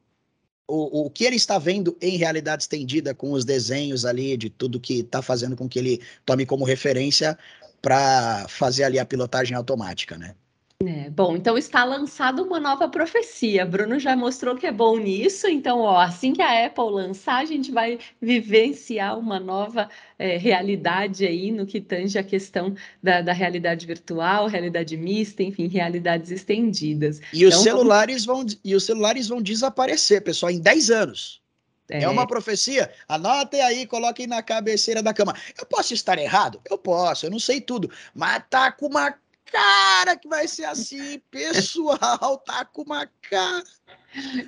o, 0.68 1.06
o 1.06 1.10
que 1.10 1.24
ele 1.24 1.38
está 1.38 1.58
vendo 1.58 1.98
em 2.02 2.18
realidade 2.18 2.64
estendida 2.64 3.14
com 3.16 3.32
os 3.32 3.46
desenhos 3.46 4.06
ali 4.06 4.36
de 4.36 4.50
tudo 4.50 4.80
que 4.80 5.00
está 5.00 5.22
fazendo 5.22 5.56
com 5.56 5.68
que 5.68 5.80
ele 5.80 6.02
tome 6.26 6.46
como 6.46 6.66
referência 6.66 7.38
para 7.82 8.46
fazer 8.50 8.84
ali 8.84 9.00
a 9.00 9.06
pilotagem 9.06 9.56
automática, 9.56 10.18
né? 10.18 10.36
É, 10.86 11.10
bom, 11.10 11.36
então 11.36 11.58
está 11.58 11.84
lançada 11.84 12.44
uma 12.44 12.60
nova 12.60 12.88
profecia. 12.88 13.66
Bruno 13.66 13.98
já 13.98 14.16
mostrou 14.16 14.56
que 14.56 14.68
é 14.68 14.72
bom 14.72 14.96
nisso, 14.98 15.48
então, 15.48 15.80
ó, 15.80 16.00
assim 16.00 16.34
que 16.34 16.42
a 16.42 16.68
Apple 16.68 16.92
lançar, 16.92 17.38
a 17.38 17.46
gente 17.46 17.72
vai 17.72 17.98
vivenciar 18.22 19.18
uma 19.18 19.40
nova 19.40 19.90
é, 20.20 20.38
realidade 20.38 21.26
aí 21.26 21.52
no 21.52 21.66
que 21.66 21.82
tange 21.82 22.20
a 22.20 22.24
questão 22.24 22.76
da, 23.02 23.24
da, 23.24 23.34
realidade 23.34 23.88
virtual, 23.88 24.46
realidade 24.46 24.96
mista, 24.96 25.42
enfim, 25.42 25.68
realidades 25.68 26.30
estendidas. 26.30 27.20
E 27.34 27.44
então, 27.44 27.58
os 27.58 27.64
celulares 27.64 28.24
vão 28.24 28.46
e 28.64 28.76
os 28.76 28.84
celulares 28.86 29.28
vão 29.28 29.42
desaparecer, 29.42 30.24
pessoal, 30.24 30.52
em 30.52 30.60
10 30.60 30.92
anos. 30.92 31.42
É. 31.90 32.04
é. 32.04 32.08
uma 32.08 32.28
profecia? 32.28 32.92
Anotem 33.08 33.62
aí, 33.62 33.88
coloquem 33.88 34.28
na 34.28 34.44
cabeceira 34.44 35.02
da 35.02 35.12
cama. 35.12 35.34
Eu 35.60 35.66
posso 35.66 35.96
estar 35.96 36.20
errado? 36.20 36.62
Eu 36.70 36.78
posso, 36.78 37.26
eu 37.26 37.32
não 37.32 37.40
sei 37.40 37.62
tudo. 37.62 37.90
Mas 38.14 38.44
tá 38.48 38.72
com 38.72 38.86
uma 38.86 39.16
cara 39.52 40.16
que 40.16 40.28
vai 40.28 40.48
ser 40.48 40.66
assim, 40.66 41.20
pessoal, 41.32 42.38
tá 42.46 42.66
com 42.66 42.84
uma 42.84 43.08
cara. 43.30 43.64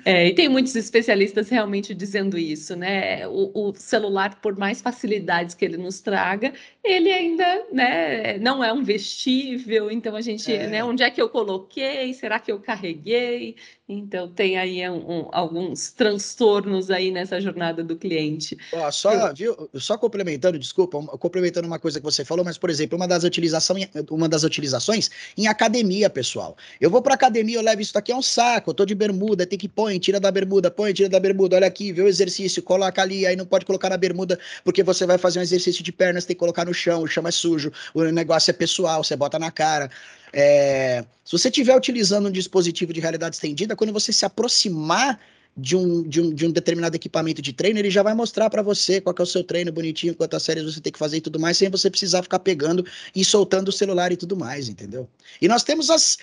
É, 0.04 0.28
e 0.28 0.34
tem 0.34 0.48
muitos 0.48 0.74
especialistas 0.74 1.48
realmente 1.48 1.94
dizendo 1.94 2.36
isso, 2.38 2.74
né? 2.74 3.26
O, 3.28 3.68
o, 3.68 3.74
celular, 3.74 4.40
por 4.40 4.56
mais 4.56 4.80
facilidades 4.80 5.54
que 5.54 5.64
ele 5.64 5.76
nos 5.76 6.00
traga, 6.00 6.52
ele 6.82 7.10
ainda 7.10 7.66
né, 7.72 8.38
não 8.38 8.62
é 8.64 8.72
um 8.72 8.82
vestível. 8.82 9.90
Então 9.90 10.16
a 10.16 10.20
gente, 10.20 10.52
é. 10.52 10.66
né? 10.66 10.84
Onde 10.84 11.02
é 11.02 11.10
que 11.10 11.20
eu 11.20 11.28
coloquei? 11.28 12.12
Será 12.14 12.38
que 12.38 12.50
eu 12.50 12.58
carreguei? 12.58 13.56
Então 13.88 14.28
tem 14.28 14.56
aí 14.56 14.88
um, 14.88 14.98
um, 14.98 15.28
alguns 15.32 15.90
transtornos 15.90 16.90
aí 16.90 17.10
nessa 17.10 17.40
jornada 17.40 17.82
do 17.82 17.96
cliente. 17.96 18.56
Ó, 18.72 18.90
só, 18.90 19.32
viu, 19.34 19.68
só 19.74 19.98
complementando, 19.98 20.58
desculpa, 20.58 21.02
complementando 21.18 21.66
uma 21.66 21.78
coisa 21.78 21.98
que 21.98 22.04
você 22.04 22.24
falou, 22.24 22.44
mas, 22.44 22.56
por 22.56 22.70
exemplo, 22.70 22.96
uma 22.96 23.08
das, 23.08 23.24
utilização, 23.24 23.76
uma 24.10 24.28
das 24.28 24.44
utilizações 24.44 25.10
em 25.36 25.48
academia, 25.48 26.08
pessoal. 26.08 26.56
Eu 26.80 26.88
vou 26.88 27.02
para 27.02 27.14
academia, 27.14 27.56
eu 27.56 27.62
levo 27.62 27.82
isso 27.82 27.92
daqui, 27.92 28.12
é 28.12 28.16
um 28.16 28.22
saco, 28.22 28.70
eu 28.70 28.74
tô 28.74 28.86
de 28.86 28.94
bermuda, 28.94 29.44
tem 29.44 29.58
que 29.60 29.68
põe, 29.68 29.98
tira 29.98 30.18
da 30.18 30.30
bermuda, 30.30 30.70
põe, 30.70 30.92
tira 30.92 31.08
da 31.08 31.20
bermuda, 31.20 31.56
olha 31.56 31.66
aqui, 31.66 31.92
vê 31.92 32.02
o 32.02 32.08
exercício, 32.08 32.62
coloca 32.62 33.00
ali, 33.02 33.26
aí 33.26 33.36
não 33.36 33.46
pode 33.46 33.64
colocar 33.66 33.90
na 33.90 33.96
bermuda, 33.96 34.38
porque 34.64 34.82
você 34.82 35.06
vai 35.06 35.18
fazer 35.18 35.38
um 35.38 35.42
exercício 35.42 35.84
de 35.84 35.92
pernas, 35.92 36.24
tem 36.24 36.34
que 36.34 36.40
colocar 36.40 36.64
no 36.64 36.74
chão, 36.74 37.02
o 37.02 37.06
chão 37.06 37.26
é 37.28 37.30
sujo, 37.30 37.70
o 37.94 38.02
negócio 38.04 38.50
é 38.50 38.54
pessoal, 38.54 39.04
você 39.04 39.14
bota 39.14 39.38
na 39.38 39.50
cara. 39.50 39.90
É, 40.32 41.04
se 41.24 41.32
você 41.32 41.48
estiver 41.48 41.76
utilizando 41.76 42.28
um 42.28 42.32
dispositivo 42.32 42.92
de 42.92 43.00
realidade 43.00 43.36
estendida, 43.36 43.76
quando 43.76 43.92
você 43.92 44.12
se 44.12 44.24
aproximar 44.24 45.20
de 45.56 45.76
um, 45.76 46.02
de 46.08 46.20
um, 46.20 46.32
de 46.32 46.46
um 46.46 46.50
determinado 46.50 46.96
equipamento 46.96 47.42
de 47.42 47.52
treino, 47.52 47.78
ele 47.78 47.90
já 47.90 48.02
vai 48.02 48.14
mostrar 48.14 48.48
para 48.48 48.62
você 48.62 49.00
qual 49.00 49.14
é 49.18 49.22
o 49.22 49.26
seu 49.26 49.44
treino 49.44 49.72
bonitinho, 49.72 50.14
quantas 50.14 50.42
séries 50.42 50.64
você 50.64 50.80
tem 50.80 50.92
que 50.92 50.98
fazer 50.98 51.18
e 51.18 51.20
tudo 51.20 51.38
mais, 51.38 51.56
sem 51.56 51.68
você 51.68 51.90
precisar 51.90 52.22
ficar 52.22 52.38
pegando 52.38 52.84
e 53.14 53.24
soltando 53.24 53.68
o 53.68 53.72
celular 53.72 54.12
e 54.12 54.16
tudo 54.16 54.36
mais, 54.36 54.68
entendeu? 54.68 55.08
E 55.40 55.48
nós 55.48 55.62
temos 55.62 55.90
as 55.90 56.16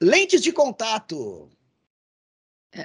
lentes 0.00 0.42
de 0.42 0.52
contato. 0.52 1.48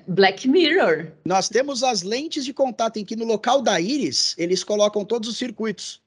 Black 0.08 0.48
Mirror. 0.48 1.12
Nós 1.24 1.48
temos 1.48 1.82
as 1.82 2.02
lentes 2.02 2.44
de 2.44 2.54
contato 2.54 2.98
em 2.98 3.06
que 3.06 3.16
no 3.16 3.26
local 3.26 3.62
da 3.62 3.80
íris 3.80 4.36
eles 4.38 4.64
colocam 4.64 5.06
todos 5.06 5.30
os 5.30 5.38
circuitos. 5.38 6.02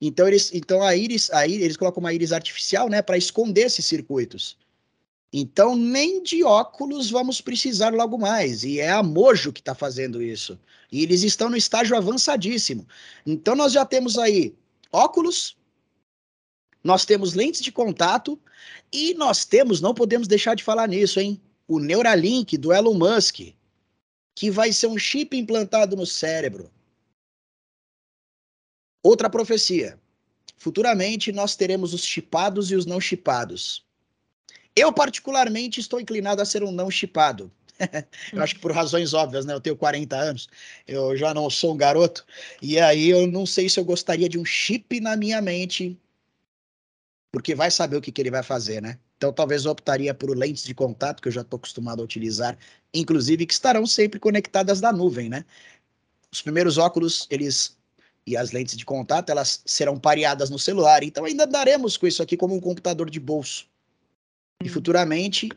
Então 0.00 0.26
eles, 0.26 0.52
então 0.52 0.82
a 0.82 0.94
íris, 0.94 1.30
a 1.30 1.46
íris 1.46 1.64
eles 1.64 1.76
colocam 1.76 2.00
uma 2.00 2.12
íris 2.12 2.32
artificial, 2.32 2.88
né, 2.88 3.00
para 3.00 3.16
esconder 3.16 3.62
esses 3.62 3.84
circuitos. 3.84 4.58
Então 5.32 5.76
nem 5.76 6.22
de 6.22 6.42
óculos 6.42 7.10
vamos 7.10 7.40
precisar 7.40 7.94
logo 7.94 8.18
mais. 8.18 8.64
E 8.64 8.80
é 8.80 8.90
a 8.90 9.02
Mojo 9.02 9.52
que 9.52 9.60
está 9.60 9.74
fazendo 9.74 10.20
isso. 10.20 10.58
E 10.90 11.02
eles 11.02 11.22
estão 11.22 11.48
no 11.48 11.56
estágio 11.56 11.96
avançadíssimo. 11.96 12.86
Então 13.24 13.54
nós 13.54 13.72
já 13.72 13.84
temos 13.84 14.18
aí 14.18 14.54
óculos, 14.92 15.56
nós 16.82 17.04
temos 17.04 17.34
lentes 17.34 17.60
de 17.60 17.70
contato 17.70 18.38
e 18.92 19.14
nós 19.14 19.44
temos, 19.44 19.80
não 19.80 19.94
podemos 19.94 20.26
deixar 20.26 20.54
de 20.54 20.64
falar 20.64 20.88
nisso, 20.88 21.20
hein? 21.20 21.40
O 21.68 21.78
Neuralink 21.78 22.56
do 22.56 22.72
Elon 22.72 22.94
Musk, 22.94 23.54
que 24.34 24.50
vai 24.50 24.72
ser 24.72 24.86
um 24.86 24.98
chip 24.98 25.36
implantado 25.36 25.96
no 25.96 26.06
cérebro 26.06 26.70
Outra 29.06 29.30
profecia. 29.30 29.96
Futuramente 30.56 31.30
nós 31.30 31.54
teremos 31.54 31.94
os 31.94 32.04
chipados 32.04 32.72
e 32.72 32.74
os 32.74 32.84
não 32.84 33.00
chipados. 33.00 33.86
Eu, 34.74 34.92
particularmente, 34.92 35.78
estou 35.78 36.00
inclinado 36.00 36.42
a 36.42 36.44
ser 36.44 36.64
um 36.64 36.72
não 36.72 36.90
chipado. 36.90 37.48
eu 38.32 38.42
acho 38.42 38.56
que 38.56 38.60
por 38.60 38.72
razões 38.72 39.14
óbvias, 39.14 39.46
né? 39.46 39.54
Eu 39.54 39.60
tenho 39.60 39.76
40 39.76 40.16
anos, 40.16 40.48
eu 40.88 41.16
já 41.16 41.32
não 41.32 41.48
sou 41.48 41.72
um 41.72 41.76
garoto, 41.76 42.26
e 42.60 42.80
aí 42.80 43.08
eu 43.08 43.28
não 43.28 43.46
sei 43.46 43.68
se 43.68 43.78
eu 43.78 43.84
gostaria 43.84 44.28
de 44.28 44.40
um 44.40 44.44
chip 44.44 44.98
na 44.98 45.16
minha 45.16 45.40
mente, 45.40 45.96
porque 47.30 47.54
vai 47.54 47.70
saber 47.70 47.96
o 47.96 48.00
que, 48.00 48.10
que 48.10 48.20
ele 48.20 48.32
vai 48.32 48.42
fazer, 48.42 48.82
né? 48.82 48.98
Então 49.16 49.32
talvez 49.32 49.64
eu 49.64 49.70
optaria 49.70 50.12
por 50.12 50.36
lentes 50.36 50.64
de 50.64 50.74
contato, 50.74 51.22
que 51.22 51.28
eu 51.28 51.32
já 51.32 51.40
estou 51.40 51.56
acostumado 51.56 52.00
a 52.00 52.04
utilizar, 52.04 52.56
inclusive 52.92 53.46
que 53.46 53.54
estarão 53.54 53.86
sempre 53.86 54.20
conectadas 54.20 54.80
na 54.80 54.92
nuvem, 54.92 55.28
né? 55.28 55.44
Os 56.30 56.42
primeiros 56.42 56.76
óculos, 56.76 57.26
eles 57.30 57.76
e 58.26 58.36
as 58.36 58.50
lentes 58.50 58.76
de 58.76 58.84
contato 58.84 59.30
elas 59.30 59.62
serão 59.64 59.98
pareadas 59.98 60.50
no 60.50 60.58
celular. 60.58 61.02
Então 61.02 61.24
ainda 61.24 61.46
daremos 61.46 61.96
com 61.96 62.06
isso 62.06 62.22
aqui 62.22 62.36
como 62.36 62.54
um 62.54 62.60
computador 62.60 63.08
de 63.08 63.20
bolso. 63.20 63.66
E 64.62 64.68
hum. 64.68 64.72
futuramente, 64.72 65.48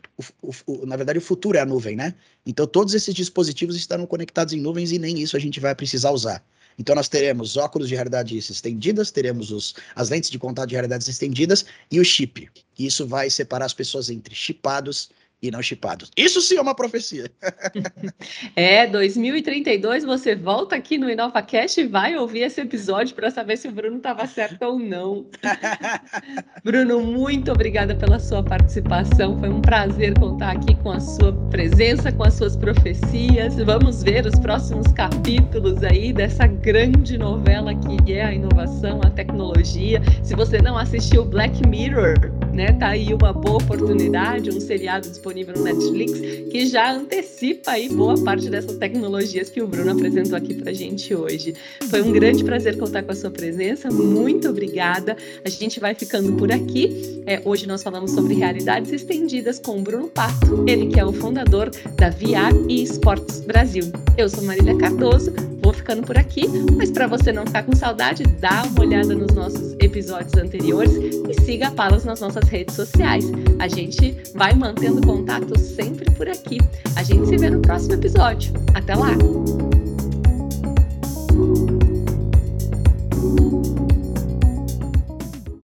o, 0.42 0.52
o, 0.66 0.86
na 0.86 0.96
verdade, 0.96 1.18
o 1.18 1.22
futuro 1.22 1.58
é 1.58 1.60
a 1.60 1.66
nuvem, 1.66 1.96
né? 1.96 2.14
Então 2.46 2.66
todos 2.66 2.94
esses 2.94 3.14
dispositivos 3.14 3.76
estarão 3.76 4.06
conectados 4.06 4.54
em 4.54 4.60
nuvens 4.60 4.92
e 4.92 4.98
nem 4.98 5.18
isso 5.18 5.36
a 5.36 5.40
gente 5.40 5.58
vai 5.58 5.74
precisar 5.74 6.12
usar. 6.12 6.42
Então 6.80 6.94
nós 6.94 7.10
teremos 7.10 7.58
óculos 7.58 7.90
de 7.90 7.94
realidade 7.94 8.38
estendidas, 8.38 9.10
teremos 9.10 9.50
os, 9.50 9.74
as 9.94 10.08
lentes 10.08 10.30
de 10.30 10.38
contato 10.38 10.70
de 10.70 10.74
realidade 10.74 11.08
estendidas 11.10 11.66
e 11.90 12.00
o 12.00 12.04
chip. 12.04 12.48
Isso 12.78 13.06
vai 13.06 13.28
separar 13.28 13.66
as 13.66 13.74
pessoas 13.74 14.08
entre 14.08 14.34
chipados 14.34 15.10
e 15.42 15.50
não 15.50 15.62
chipados. 15.62 16.10
Isso 16.16 16.40
sim 16.40 16.56
é 16.56 16.60
uma 16.60 16.74
profecia. 16.74 17.30
é, 18.54 18.86
2032 18.86 20.04
você 20.04 20.34
volta 20.34 20.76
aqui 20.76 20.98
no 20.98 21.10
InovaCast 21.10 21.80
e 21.80 21.86
vai 21.86 22.16
ouvir 22.16 22.40
esse 22.40 22.60
episódio 22.60 23.14
para 23.14 23.30
saber 23.30 23.56
se 23.56 23.68
o 23.68 23.72
Bruno 23.72 23.96
estava 23.96 24.26
certo 24.26 24.62
ou 24.62 24.78
não. 24.78 25.26
Bruno, 26.62 27.00
muito 27.00 27.50
obrigada 27.50 27.94
pela 27.94 28.18
sua 28.18 28.42
participação. 28.42 29.38
Foi 29.38 29.48
um 29.48 29.60
prazer 29.60 30.18
contar 30.18 30.52
aqui 30.52 30.74
com 30.76 30.90
a 30.90 31.00
sua 31.00 31.32
presença, 31.50 32.12
com 32.12 32.24
as 32.24 32.34
suas 32.34 32.56
profecias. 32.56 33.56
Vamos 33.56 34.02
ver 34.02 34.26
os 34.26 34.38
próximos 34.38 34.86
capítulos 34.92 35.82
aí 35.82 36.12
dessa 36.12 36.46
grande 36.46 37.16
novela 37.16 37.74
que 37.74 38.12
é 38.12 38.24
a 38.24 38.34
inovação, 38.34 39.00
a 39.04 39.10
tecnologia. 39.10 40.00
Se 40.22 40.34
você 40.34 40.58
não 40.58 40.76
assistiu 40.76 41.24
Black 41.24 41.66
Mirror, 41.66 42.39
né, 42.52 42.72
tá 42.72 42.88
aí 42.88 43.12
uma 43.14 43.32
boa 43.32 43.56
oportunidade, 43.56 44.50
um 44.50 44.60
seriado 44.60 45.08
disponível 45.08 45.54
no 45.56 45.64
Netflix, 45.64 46.12
que 46.50 46.66
já 46.66 46.92
antecipa 46.92 47.72
aí 47.72 47.88
boa 47.88 48.22
parte 48.22 48.50
dessas 48.50 48.76
tecnologias 48.76 49.48
que 49.48 49.62
o 49.62 49.66
Bruno 49.66 49.92
apresentou 49.92 50.36
aqui 50.36 50.54
para 50.54 50.70
a 50.70 50.74
gente 50.74 51.14
hoje. 51.14 51.54
Foi 51.88 52.02
um 52.02 52.12
grande 52.12 52.44
prazer 52.44 52.76
contar 52.78 53.02
com 53.02 53.12
a 53.12 53.14
sua 53.14 53.30
presença, 53.30 53.90
muito 53.90 54.48
obrigada. 54.48 55.16
A 55.44 55.48
gente 55.48 55.80
vai 55.80 55.94
ficando 55.94 56.32
por 56.34 56.50
aqui. 56.50 57.22
É, 57.26 57.40
hoje 57.44 57.66
nós 57.66 57.82
falamos 57.82 58.10
sobre 58.12 58.34
realidades 58.34 58.92
estendidas 58.92 59.58
com 59.58 59.78
o 59.78 59.82
Bruno 59.82 60.08
Pato, 60.08 60.64
ele 60.66 60.86
que 60.86 60.98
é 60.98 61.04
o 61.04 61.12
fundador 61.12 61.70
da 61.96 62.10
VR 62.10 62.54
e 62.68 62.82
Esportes 62.82 63.40
Brasil. 63.40 63.84
Eu 64.16 64.28
sou 64.28 64.44
Marília 64.44 64.76
Cardoso, 64.76 65.32
vou 65.62 65.72
ficando 65.72 66.02
por 66.02 66.18
aqui, 66.18 66.42
mas 66.76 66.90
para 66.90 67.06
você 67.06 67.32
não 67.32 67.46
ficar 67.46 67.62
com 67.62 67.74
saudade, 67.74 68.22
dá 68.22 68.64
uma 68.64 68.80
olhada 68.80 69.14
nos 69.14 69.34
nossos 69.34 69.74
episódios 69.78 70.34
anteriores 70.34 70.92
e 70.92 71.40
siga 71.42 71.68
a 71.68 71.70
Palas 71.70 72.04
nas 72.04 72.20
nossas 72.40 72.48
redes 72.48 72.74
sociais. 72.74 73.24
A 73.58 73.68
gente 73.68 74.16
vai 74.34 74.54
mantendo 74.54 75.00
contato 75.02 75.58
sempre 75.58 76.10
por 76.12 76.28
aqui. 76.28 76.58
A 76.96 77.02
gente 77.02 77.28
se 77.28 77.36
vê 77.36 77.50
no 77.50 77.60
próximo 77.60 77.94
episódio. 77.94 78.52
Até 78.74 78.94
lá! 78.94 79.10